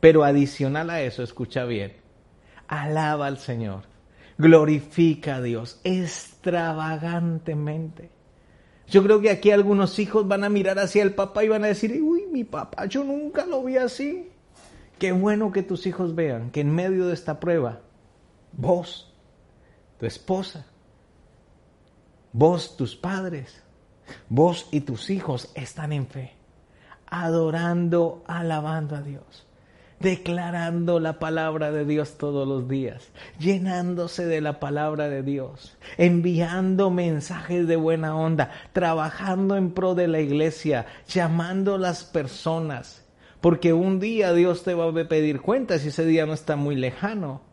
Pero 0.00 0.24
adicional 0.24 0.90
a 0.90 1.00
eso, 1.00 1.22
escucha 1.22 1.64
bien, 1.64 1.94
alaba 2.68 3.26
al 3.26 3.38
Señor, 3.38 3.84
glorifica 4.38 5.36
a 5.36 5.42
Dios 5.42 5.80
extravagantemente. 5.84 8.10
Yo 8.88 9.02
creo 9.02 9.20
que 9.20 9.30
aquí 9.30 9.50
algunos 9.50 9.98
hijos 9.98 10.28
van 10.28 10.44
a 10.44 10.48
mirar 10.48 10.78
hacia 10.78 11.02
el 11.02 11.12
papá 11.14 11.44
y 11.44 11.48
van 11.48 11.64
a 11.64 11.68
decir, 11.68 12.00
uy, 12.00 12.26
mi 12.30 12.44
papá, 12.44 12.86
yo 12.86 13.02
nunca 13.02 13.44
lo 13.44 13.64
vi 13.64 13.78
así. 13.78 14.30
Qué 14.98 15.12
bueno 15.12 15.52
que 15.52 15.62
tus 15.62 15.86
hijos 15.86 16.14
vean 16.14 16.50
que 16.50 16.60
en 16.60 16.74
medio 16.74 17.06
de 17.06 17.14
esta 17.14 17.40
prueba 17.40 17.80
vos, 18.52 19.12
tu 19.98 20.06
esposa, 20.06 20.66
vos, 22.32 22.76
tus 22.76 22.96
padres, 22.96 23.62
vos 24.28 24.68
y 24.70 24.80
tus 24.80 25.10
hijos 25.10 25.50
están 25.54 25.92
en 25.92 26.06
fe, 26.06 26.32
adorando, 27.06 28.24
alabando 28.26 28.96
a 28.96 29.02
Dios, 29.02 29.45
declarando 30.00 31.00
la 31.00 31.18
palabra 31.18 31.72
de 31.72 31.84
Dios 31.84 32.18
todos 32.18 32.46
los 32.46 32.68
días, 32.68 33.08
llenándose 33.38 34.26
de 34.26 34.40
la 34.40 34.60
palabra 34.60 35.08
de 35.08 35.22
Dios, 35.22 35.76
enviando 35.96 36.90
mensajes 36.90 37.66
de 37.66 37.76
buena 37.76 38.16
onda, 38.16 38.50
trabajando 38.72 39.56
en 39.56 39.70
pro 39.70 39.94
de 39.94 40.08
la 40.08 40.20
iglesia, 40.20 40.86
llamando 41.08 41.74
a 41.74 41.78
las 41.78 42.04
personas. 42.04 43.04
Porque 43.40 43.72
un 43.72 44.00
día 44.00 44.32
Dios 44.32 44.64
te 44.64 44.74
va 44.74 44.88
a 44.88 45.08
pedir 45.08 45.40
cuentas 45.40 45.84
y 45.84 45.88
ese 45.88 46.04
día 46.04 46.26
no 46.26 46.32
está 46.32 46.56
muy 46.56 46.74
lejano 46.74 47.46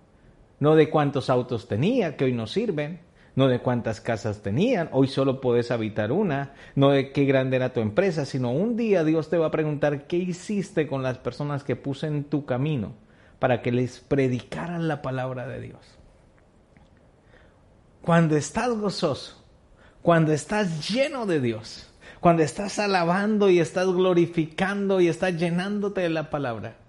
no 0.63 0.75
de 0.75 0.89
cuántos 0.89 1.29
autos 1.29 1.67
tenía, 1.67 2.15
que 2.15 2.23
hoy 2.23 2.31
no 2.31 2.47
sirven, 2.47 3.01
no 3.35 3.47
de 3.47 3.59
cuántas 3.59 3.99
casas 3.99 4.41
tenían, 4.41 4.89
hoy 4.91 5.07
solo 5.07 5.41
puedes 5.41 5.71
habitar 5.71 6.11
una, 6.11 6.53
no 6.75 6.91
de 6.91 7.11
qué 7.11 7.25
grande 7.25 7.55
era 7.55 7.73
tu 7.73 7.79
empresa, 7.79 8.25
sino 8.25 8.51
un 8.51 8.77
día 8.77 9.03
Dios 9.03 9.29
te 9.29 9.37
va 9.37 9.47
a 9.47 9.51
preguntar 9.51 10.05
qué 10.05 10.17
hiciste 10.17 10.87
con 10.87 11.01
las 11.01 11.17
personas 11.17 11.63
que 11.63 11.75
puse 11.75 12.07
en 12.07 12.25
tu 12.25 12.45
camino 12.45 12.93
para 13.39 13.61
que 13.61 13.71
les 13.71 13.99
predicaran 13.99 14.87
la 14.87 15.01
palabra 15.01 15.47
de 15.47 15.61
Dios. 15.61 15.79
Cuando 18.01 18.35
estás 18.35 18.69
gozoso, 18.69 19.43
cuando 20.01 20.31
estás 20.31 20.89
lleno 20.89 21.25
de 21.25 21.39
Dios, 21.39 21.89
cuando 22.19 22.43
estás 22.43 22.77
alabando 22.77 23.49
y 23.49 23.59
estás 23.59 23.87
glorificando 23.87 25.01
y 25.01 25.07
estás 25.07 25.35
llenándote 25.37 26.01
de 26.01 26.09
la 26.09 26.29
palabra 26.29 26.82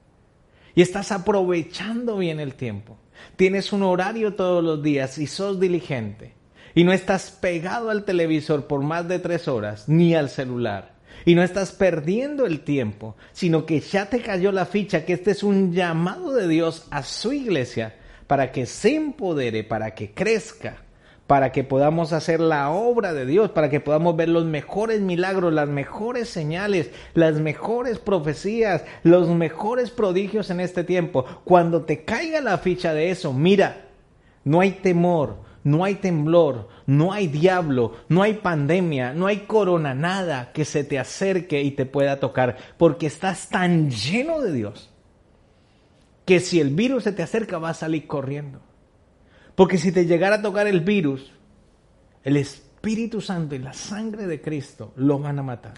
y 0.74 0.82
estás 0.82 1.12
aprovechando 1.12 2.18
bien 2.18 2.40
el 2.40 2.54
tiempo, 2.54 2.96
tienes 3.36 3.72
un 3.72 3.82
horario 3.82 4.34
todos 4.34 4.62
los 4.62 4.82
días 4.82 5.18
y 5.18 5.26
sos 5.26 5.60
diligente. 5.60 6.32
Y 6.74 6.82
no 6.82 6.92
estás 6.92 7.30
pegado 7.30 7.90
al 7.90 8.04
televisor 8.04 8.66
por 8.66 8.82
más 8.82 9.06
de 9.06 9.20
tres 9.20 9.46
horas 9.46 9.88
ni 9.88 10.14
al 10.14 10.28
celular. 10.28 10.94
Y 11.24 11.36
no 11.36 11.42
estás 11.42 11.70
perdiendo 11.72 12.46
el 12.46 12.60
tiempo, 12.60 13.16
sino 13.32 13.64
que 13.64 13.80
ya 13.80 14.10
te 14.10 14.20
cayó 14.20 14.50
la 14.50 14.66
ficha 14.66 15.04
que 15.04 15.12
este 15.12 15.30
es 15.30 15.42
un 15.44 15.72
llamado 15.72 16.32
de 16.32 16.48
Dios 16.48 16.86
a 16.90 17.02
su 17.02 17.32
iglesia 17.32 17.94
para 18.26 18.50
que 18.50 18.66
se 18.66 18.96
empodere, 18.96 19.62
para 19.62 19.94
que 19.94 20.10
crezca, 20.10 20.83
para 21.26 21.52
que 21.52 21.64
podamos 21.64 22.12
hacer 22.12 22.40
la 22.40 22.70
obra 22.70 23.14
de 23.14 23.24
Dios, 23.24 23.50
para 23.50 23.70
que 23.70 23.80
podamos 23.80 24.14
ver 24.16 24.28
los 24.28 24.44
mejores 24.44 25.00
milagros, 25.00 25.52
las 25.52 25.68
mejores 25.68 26.28
señales, 26.28 26.90
las 27.14 27.40
mejores 27.40 27.98
profecías, 27.98 28.84
los 29.02 29.28
mejores 29.28 29.90
prodigios 29.90 30.50
en 30.50 30.60
este 30.60 30.84
tiempo. 30.84 31.24
Cuando 31.44 31.82
te 31.82 32.04
caiga 32.04 32.40
la 32.40 32.58
ficha 32.58 32.92
de 32.92 33.10
eso, 33.10 33.32
mira, 33.32 33.88
no 34.44 34.60
hay 34.60 34.72
temor, 34.72 35.38
no 35.62 35.84
hay 35.84 35.94
temblor, 35.94 36.68
no 36.86 37.14
hay 37.14 37.26
diablo, 37.26 37.92
no 38.08 38.22
hay 38.22 38.34
pandemia, 38.34 39.14
no 39.14 39.26
hay 39.26 39.38
corona, 39.46 39.94
nada 39.94 40.52
que 40.52 40.66
se 40.66 40.84
te 40.84 40.98
acerque 40.98 41.62
y 41.62 41.70
te 41.70 41.86
pueda 41.86 42.20
tocar, 42.20 42.58
porque 42.76 43.06
estás 43.06 43.48
tan 43.48 43.90
lleno 43.90 44.42
de 44.42 44.52
Dios 44.52 44.90
que 46.26 46.40
si 46.40 46.60
el 46.60 46.70
virus 46.70 47.04
se 47.04 47.12
te 47.12 47.22
acerca 47.22 47.58
va 47.58 47.70
a 47.70 47.74
salir 47.74 48.06
corriendo. 48.06 48.60
Porque 49.54 49.78
si 49.78 49.92
te 49.92 50.06
llegara 50.06 50.36
a 50.36 50.42
tocar 50.42 50.66
el 50.66 50.80
virus, 50.80 51.32
el 52.22 52.36
Espíritu 52.36 53.20
Santo 53.20 53.54
y 53.54 53.58
la 53.58 53.72
sangre 53.72 54.26
de 54.26 54.40
Cristo 54.40 54.92
lo 54.96 55.18
van 55.18 55.38
a 55.38 55.42
matar. 55.42 55.74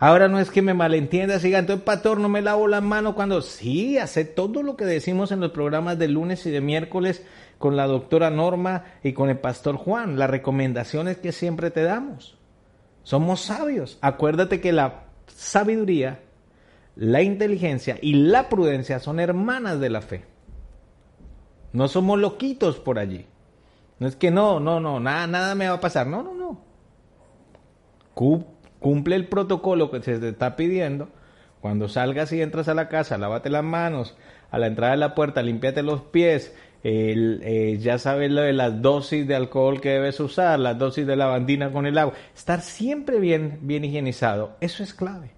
Ahora 0.00 0.28
no 0.28 0.38
es 0.38 0.50
que 0.50 0.62
me 0.62 0.74
malentiendas, 0.74 1.42
siga, 1.42 1.58
entonces 1.58 1.84
pastor, 1.84 2.20
no 2.20 2.28
me 2.28 2.40
lavo 2.40 2.68
las 2.68 2.82
manos 2.82 3.14
cuando 3.14 3.42
sí, 3.42 3.98
hace 3.98 4.24
todo 4.24 4.62
lo 4.62 4.76
que 4.76 4.84
decimos 4.84 5.32
en 5.32 5.40
los 5.40 5.50
programas 5.50 5.98
de 5.98 6.06
lunes 6.06 6.46
y 6.46 6.50
de 6.50 6.60
miércoles 6.60 7.24
con 7.58 7.76
la 7.76 7.86
doctora 7.88 8.30
Norma 8.30 8.84
y 9.02 9.12
con 9.12 9.28
el 9.28 9.38
pastor 9.38 9.76
Juan, 9.76 10.16
las 10.16 10.30
recomendaciones 10.30 11.16
que 11.16 11.32
siempre 11.32 11.72
te 11.72 11.82
damos. 11.82 12.38
Somos 13.02 13.40
sabios. 13.40 13.98
Acuérdate 14.00 14.60
que 14.60 14.70
la 14.70 15.06
sabiduría, 15.26 16.20
la 16.94 17.22
inteligencia 17.22 17.98
y 18.00 18.14
la 18.14 18.48
prudencia 18.48 19.00
son 19.00 19.18
hermanas 19.18 19.80
de 19.80 19.90
la 19.90 20.00
fe. 20.00 20.24
No 21.72 21.88
somos 21.88 22.18
loquitos 22.18 22.78
por 22.78 22.98
allí. 22.98 23.26
No 23.98 24.06
es 24.06 24.16
que 24.16 24.30
no, 24.30 24.60
no, 24.60 24.80
no, 24.80 25.00
nada, 25.00 25.26
nada 25.26 25.54
me 25.54 25.68
va 25.68 25.76
a 25.76 25.80
pasar. 25.80 26.06
No, 26.06 26.22
no, 26.22 26.34
no. 26.34 26.60
Cumple 28.80 29.16
el 29.16 29.28
protocolo 29.28 29.90
que 29.90 30.02
se 30.02 30.18
te 30.18 30.28
está 30.28 30.56
pidiendo. 30.56 31.08
Cuando 31.60 31.88
salgas 31.88 32.32
y 32.32 32.40
entras 32.40 32.68
a 32.68 32.74
la 32.74 32.88
casa, 32.88 33.18
lávate 33.18 33.50
las 33.50 33.64
manos. 33.64 34.16
A 34.50 34.58
la 34.58 34.68
entrada 34.68 34.92
de 34.92 34.98
la 34.98 35.14
puerta, 35.14 35.42
límpiate 35.42 35.82
los 35.82 36.02
pies. 36.02 36.54
Eh, 36.84 37.78
ya 37.80 37.98
sabes 37.98 38.30
lo 38.30 38.42
de 38.42 38.52
las 38.52 38.80
dosis 38.80 39.26
de 39.26 39.34
alcohol 39.34 39.80
que 39.80 39.90
debes 39.90 40.20
usar, 40.20 40.58
las 40.60 40.78
dosis 40.78 41.06
de 41.06 41.16
lavandina 41.16 41.72
con 41.72 41.86
el 41.86 41.98
agua. 41.98 42.14
Estar 42.34 42.60
siempre 42.60 43.18
bien, 43.18 43.58
bien 43.62 43.84
higienizado. 43.84 44.56
Eso 44.60 44.82
es 44.82 44.94
clave. 44.94 45.37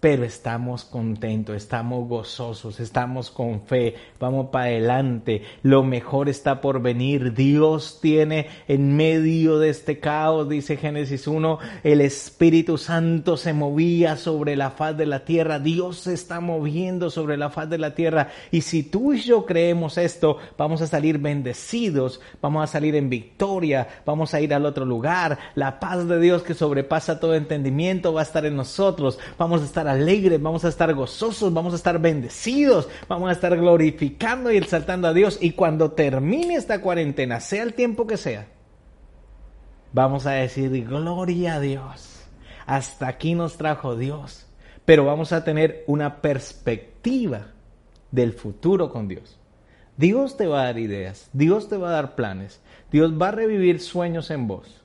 Pero 0.00 0.24
estamos 0.24 0.84
contentos, 0.84 1.54
estamos 1.54 2.08
gozosos, 2.08 2.80
estamos 2.80 3.30
con 3.30 3.60
fe, 3.60 3.94
vamos 4.18 4.48
para 4.50 4.64
adelante, 4.64 5.42
lo 5.62 5.82
mejor 5.82 6.30
está 6.30 6.62
por 6.62 6.80
venir, 6.80 7.34
Dios 7.34 7.98
tiene 8.00 8.48
en 8.66 8.96
medio 8.96 9.58
de 9.58 9.68
este 9.68 10.00
caos, 10.00 10.48
dice 10.48 10.78
Génesis 10.78 11.26
1, 11.26 11.58
el 11.84 12.00
Espíritu 12.00 12.78
Santo 12.78 13.36
se 13.36 13.52
movía 13.52 14.16
sobre 14.16 14.56
la 14.56 14.70
faz 14.70 14.96
de 14.96 15.04
la 15.04 15.26
tierra, 15.26 15.58
Dios 15.58 15.98
se 15.98 16.14
está 16.14 16.40
moviendo 16.40 17.10
sobre 17.10 17.36
la 17.36 17.50
faz 17.50 17.68
de 17.68 17.78
la 17.78 17.94
tierra 17.94 18.28
y 18.50 18.62
si 18.62 18.82
tú 18.82 19.12
y 19.12 19.20
yo 19.20 19.44
creemos 19.44 19.98
esto, 19.98 20.38
vamos 20.56 20.80
a 20.80 20.86
salir 20.86 21.18
bendecidos, 21.18 22.22
vamos 22.40 22.64
a 22.64 22.72
salir 22.72 22.94
en 22.94 23.10
victoria, 23.10 23.86
vamos 24.06 24.32
a 24.32 24.40
ir 24.40 24.54
al 24.54 24.64
otro 24.64 24.86
lugar, 24.86 25.38
la 25.54 25.78
paz 25.78 26.08
de 26.08 26.18
Dios 26.18 26.42
que 26.42 26.54
sobrepasa 26.54 27.20
todo 27.20 27.34
entendimiento 27.34 28.14
va 28.14 28.20
a 28.20 28.24
estar 28.24 28.46
en 28.46 28.56
nosotros, 28.56 29.18
vamos 29.36 29.60
a 29.60 29.64
estar 29.64 29.89
alegres, 29.90 30.40
vamos 30.40 30.64
a 30.64 30.68
estar 30.68 30.92
gozosos, 30.94 31.52
vamos 31.52 31.72
a 31.72 31.76
estar 31.76 32.00
bendecidos, 32.00 32.88
vamos 33.08 33.28
a 33.28 33.32
estar 33.32 33.56
glorificando 33.56 34.50
y 34.52 34.56
exaltando 34.56 35.08
a 35.08 35.12
Dios. 35.12 35.38
Y 35.40 35.52
cuando 35.52 35.92
termine 35.92 36.54
esta 36.54 36.80
cuarentena, 36.80 37.40
sea 37.40 37.62
el 37.62 37.74
tiempo 37.74 38.06
que 38.06 38.16
sea, 38.16 38.48
vamos 39.92 40.26
a 40.26 40.32
decir, 40.32 40.86
gloria 40.86 41.54
a 41.54 41.60
Dios. 41.60 42.20
Hasta 42.66 43.08
aquí 43.08 43.34
nos 43.34 43.56
trajo 43.56 43.96
Dios. 43.96 44.46
Pero 44.84 45.04
vamos 45.04 45.32
a 45.32 45.44
tener 45.44 45.84
una 45.86 46.20
perspectiva 46.20 47.48
del 48.10 48.32
futuro 48.32 48.90
con 48.90 49.08
Dios. 49.08 49.38
Dios 49.96 50.36
te 50.36 50.46
va 50.46 50.62
a 50.62 50.64
dar 50.64 50.78
ideas, 50.78 51.28
Dios 51.32 51.68
te 51.68 51.76
va 51.76 51.90
a 51.90 51.92
dar 51.92 52.14
planes, 52.14 52.62
Dios 52.90 53.12
va 53.20 53.28
a 53.28 53.32
revivir 53.32 53.80
sueños 53.80 54.30
en 54.30 54.46
vos, 54.46 54.82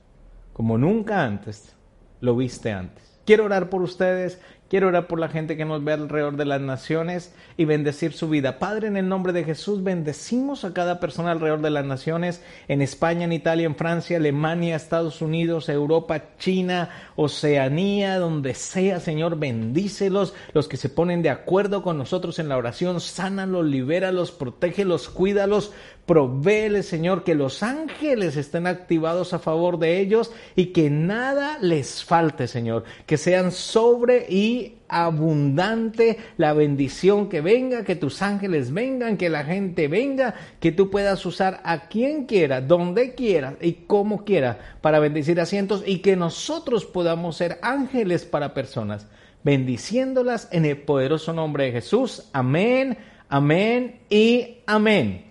como 0.51 0.77
nunca 0.77 1.23
antes 1.23 1.73
lo 2.19 2.35
viste 2.35 2.73
antes. 2.73 3.17
Quiero 3.25 3.45
orar 3.45 3.69
por 3.69 3.81
ustedes, 3.81 4.41
Quiero 4.67 4.87
orar 4.87 5.05
por 5.05 5.19
la 5.19 5.29
gente 5.29 5.57
que 5.57 5.63
nos 5.63 5.83
ve 5.83 5.93
alrededor 5.93 6.37
de 6.37 6.45
las 6.45 6.59
naciones 6.59 7.31
y 7.55 7.65
bendecir 7.65 8.13
su 8.13 8.29
vida. 8.29 8.57
Padre, 8.57 8.87
en 8.87 8.97
el 8.97 9.07
nombre 9.07 9.31
de 9.31 9.43
Jesús, 9.43 9.83
bendecimos 9.83 10.65
a 10.65 10.73
cada 10.73 10.99
persona 10.99 11.31
alrededor 11.31 11.61
de 11.61 11.69
las 11.69 11.85
naciones, 11.85 12.41
en 12.67 12.81
España, 12.81 13.25
en 13.25 13.31
Italia, 13.31 13.67
en 13.67 13.75
Francia, 13.75 14.17
Alemania, 14.17 14.75
Estados 14.75 15.21
Unidos, 15.21 15.69
Europa, 15.69 16.35
China, 16.39 16.89
Oceanía, 17.15 18.17
donde 18.17 18.55
sea, 18.55 18.99
Señor, 18.99 19.37
bendícelos. 19.37 20.33
Los 20.53 20.67
que 20.67 20.77
se 20.77 20.89
ponen 20.89 21.21
de 21.21 21.29
acuerdo 21.29 21.83
con 21.83 21.99
nosotros 21.99 22.39
en 22.39 22.49
la 22.49 22.57
oración, 22.57 23.01
sánalos, 23.01 23.67
libéralos, 23.67 24.31
protégelos, 24.31 25.09
cuídalos, 25.09 25.73
Provéele, 26.05 26.83
Señor, 26.83 27.23
que 27.23 27.33
los 27.33 27.63
ángeles 27.63 28.37
estén 28.37 28.67
activados 28.67 29.33
a 29.33 29.39
favor 29.39 29.79
de 29.79 29.99
ellos 29.99 30.31
y 30.55 30.67
que 30.67 30.91
nada 30.91 31.57
les 31.61 32.03
falte, 32.03 32.47
Señor. 32.47 32.83
Que 33.07 33.17
sean 33.17 33.51
sobre 33.51 34.27
y 34.29 34.64
abundante 34.87 36.17
la 36.37 36.53
bendición 36.53 37.29
que 37.29 37.41
venga, 37.41 37.83
que 37.83 37.95
tus 37.95 38.21
ángeles 38.21 38.71
vengan, 38.71 39.17
que 39.17 39.29
la 39.29 39.43
gente 39.43 39.87
venga, 39.87 40.35
que 40.59 40.71
tú 40.71 40.89
puedas 40.89 41.25
usar 41.25 41.61
a 41.63 41.87
quien 41.87 42.25
quiera, 42.25 42.61
donde 42.61 43.15
quiera 43.15 43.55
y 43.61 43.73
como 43.73 44.23
quiera 44.25 44.59
para 44.81 44.99
bendecir 44.99 45.39
a 45.39 45.45
cientos 45.45 45.83
y 45.85 45.99
que 45.99 46.15
nosotros 46.15 46.85
podamos 46.85 47.37
ser 47.37 47.59
ángeles 47.61 48.25
para 48.25 48.53
personas, 48.53 49.07
bendiciéndolas 49.43 50.47
en 50.51 50.65
el 50.65 50.77
poderoso 50.77 51.33
nombre 51.33 51.65
de 51.65 51.71
Jesús. 51.71 52.29
Amén, 52.33 52.97
amén 53.29 53.99
y 54.09 54.57
amén. 54.65 55.25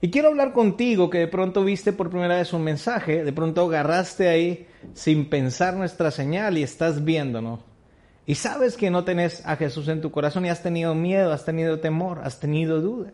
Y 0.00 0.10
quiero 0.10 0.28
hablar 0.28 0.52
contigo 0.52 1.08
que 1.08 1.18
de 1.18 1.28
pronto 1.28 1.64
viste 1.64 1.92
por 1.92 2.10
primera 2.10 2.36
vez 2.36 2.52
un 2.52 2.62
mensaje, 2.62 3.24
de 3.24 3.32
pronto 3.32 3.62
agarraste 3.62 4.28
ahí 4.28 4.66
sin 4.94 5.28
pensar 5.28 5.74
nuestra 5.74 6.10
señal 6.10 6.58
y 6.58 6.62
estás 6.62 7.04
viéndonos. 7.04 7.60
Y 8.26 8.34
sabes 8.34 8.76
que 8.76 8.90
no 8.90 9.04
tenés 9.04 9.46
a 9.46 9.56
Jesús 9.56 9.86
en 9.88 10.00
tu 10.00 10.10
corazón 10.10 10.44
y 10.44 10.48
has 10.48 10.62
tenido 10.62 10.94
miedo, 10.94 11.32
has 11.32 11.44
tenido 11.44 11.78
temor, 11.78 12.20
has 12.24 12.40
tenido 12.40 12.80
duda. 12.80 13.12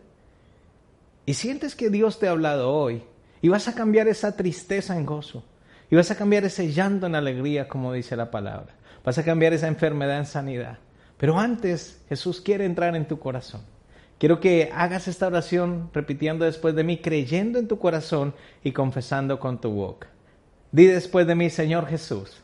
Y 1.25 1.35
sientes 1.35 1.75
que 1.75 1.89
Dios 1.89 2.19
te 2.19 2.27
ha 2.27 2.31
hablado 2.31 2.73
hoy 2.73 3.03
y 3.41 3.49
vas 3.49 3.67
a 3.67 3.75
cambiar 3.75 4.07
esa 4.07 4.35
tristeza 4.35 4.97
en 4.97 5.05
gozo. 5.05 5.43
Y 5.91 5.95
vas 5.95 6.09
a 6.09 6.17
cambiar 6.17 6.43
ese 6.45 6.71
llanto 6.71 7.05
en 7.05 7.13
alegría, 7.13 7.67
como 7.67 7.93
dice 7.93 8.15
la 8.15 8.31
palabra. 8.31 8.73
Vas 9.03 9.17
a 9.19 9.23
cambiar 9.23 9.53
esa 9.53 9.67
enfermedad 9.67 10.17
en 10.17 10.25
sanidad. 10.25 10.79
Pero 11.17 11.39
antes 11.39 12.01
Jesús 12.09 12.41
quiere 12.41 12.65
entrar 12.65 12.95
en 12.95 13.07
tu 13.07 13.19
corazón. 13.19 13.61
Quiero 14.17 14.39
que 14.39 14.71
hagas 14.73 15.07
esta 15.07 15.27
oración 15.27 15.89
repitiendo 15.93 16.45
después 16.45 16.75
de 16.75 16.83
mí, 16.83 16.97
creyendo 16.97 17.59
en 17.59 17.67
tu 17.67 17.77
corazón 17.77 18.33
y 18.63 18.71
confesando 18.71 19.39
con 19.39 19.61
tu 19.61 19.69
boca. 19.69 20.07
Di 20.71 20.87
después 20.87 21.27
de 21.27 21.35
mí, 21.35 21.49
Señor 21.49 21.87
Jesús, 21.87 22.42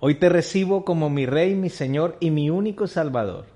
hoy 0.00 0.14
te 0.14 0.28
recibo 0.28 0.84
como 0.84 1.10
mi 1.10 1.26
Rey, 1.26 1.54
mi 1.54 1.70
Señor 1.70 2.16
y 2.20 2.30
mi 2.30 2.50
único 2.50 2.86
Salvador. 2.86 3.46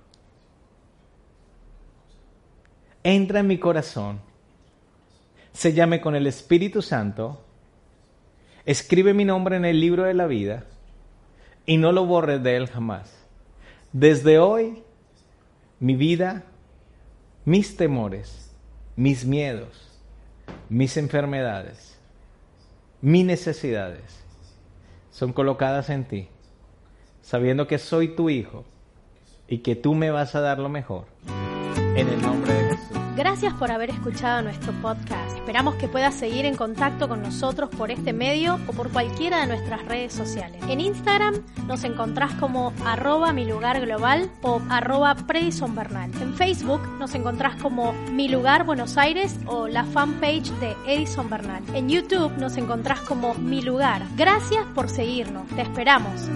Entra 3.05 3.41
en 3.41 3.49
mi 3.49 3.59
corazón, 3.59 4.21
sellame 5.53 6.01
con 6.01 6.15
el 6.15 6.27
Espíritu 6.27 6.83
Santo, 6.83 7.45
escribe 8.65 9.13
mi 9.13 9.25
nombre 9.25 9.57
en 9.57 9.65
el 9.65 9.81
libro 9.81 10.05
de 10.05 10.15
la 10.15 10.27
vida 10.27 10.65
y 11.67 11.79
no 11.79 11.93
lo 11.93 12.07
borres 12.07 12.43
de 12.43 12.57
él 12.57 12.69
jamás. 12.69 13.13
Desde 13.93 14.39
hoy, 14.39 14.83
mi 15.81 15.97
vida 15.97 16.45
mis 17.45 17.77
temores, 17.77 18.53
mis 18.95 19.25
miedos, 19.25 20.01
mis 20.69 20.97
enfermedades, 20.97 21.99
mis 23.01 23.25
necesidades 23.25 24.22
son 25.13 25.33
colocadas 25.33 25.91
en 25.91 26.05
ti, 26.05 26.29
sabiendo 27.21 27.69
que 27.69 27.79
soy 27.79 28.09
tu 28.09 28.31
hijo 28.31 28.65
y 29.47 29.59
que 29.59 29.77
tú 29.77 29.95
me 29.95 30.11
vas 30.11 30.35
a 30.35 30.41
dar 30.41 30.59
lo 30.59 30.69
mejor. 30.69 31.05
En 31.95 32.09
el 32.09 32.21
nombre 32.21 32.53
de 32.53 32.77
Jesús. 32.77 33.02
Gracias 33.17 33.53
por 33.55 33.71
haber 33.71 33.91
escuchado 33.91 34.41
nuestro 34.41 34.73
podcast. 34.81 35.37
Esperamos 35.37 35.75
que 35.75 35.87
puedas 35.87 36.15
seguir 36.15 36.47
en 36.47 36.57
contacto 36.57 37.09
con 37.09 37.23
nosotros 37.23 37.69
por 37.69 37.91
este 37.91 38.15
medio 38.15 38.59
o 38.67 38.73
por 38.73 38.91
cualquiera 38.91 39.41
de 39.43 39.49
nuestras 39.49 39.85
redes 39.85 40.15
sociales. 40.15 40.63
En 40.69 40.81
Instagram 40.81 41.35
nos 41.67 41.85
encontrás 41.85 42.33
como 42.35 42.73
arroba 42.87 43.35
mi 43.35 43.45
lugar 43.45 43.81
global 43.83 44.31
o 44.41 44.63
arroba 44.71 45.15
Predison 45.15 45.75
Bernal. 45.75 46.11
En 46.23 46.33
Facebook 46.35 46.81
nos 46.99 47.15
encontrás 47.15 47.57
como 47.57 47.93
mi 48.11 48.29
lugar 48.29 48.65
Buenos 48.65 48.97
Aires 48.97 49.39
o 49.47 49.69
la 49.69 49.85
fanpage 49.85 50.51
de 50.61 50.75
Edison 50.87 51.29
Bernal. 51.29 51.63
En 51.75 51.91
YouTube 51.91 52.33
nos 52.39 52.57
encontrás 52.57 53.01
como 53.01 53.35
mi 53.35 53.61
lugar. 53.61 54.03
Gracias 54.17 54.65
por 54.75 54.89
seguirnos. 54.89 55.47
Te 55.49 55.61
esperamos. 55.61 56.31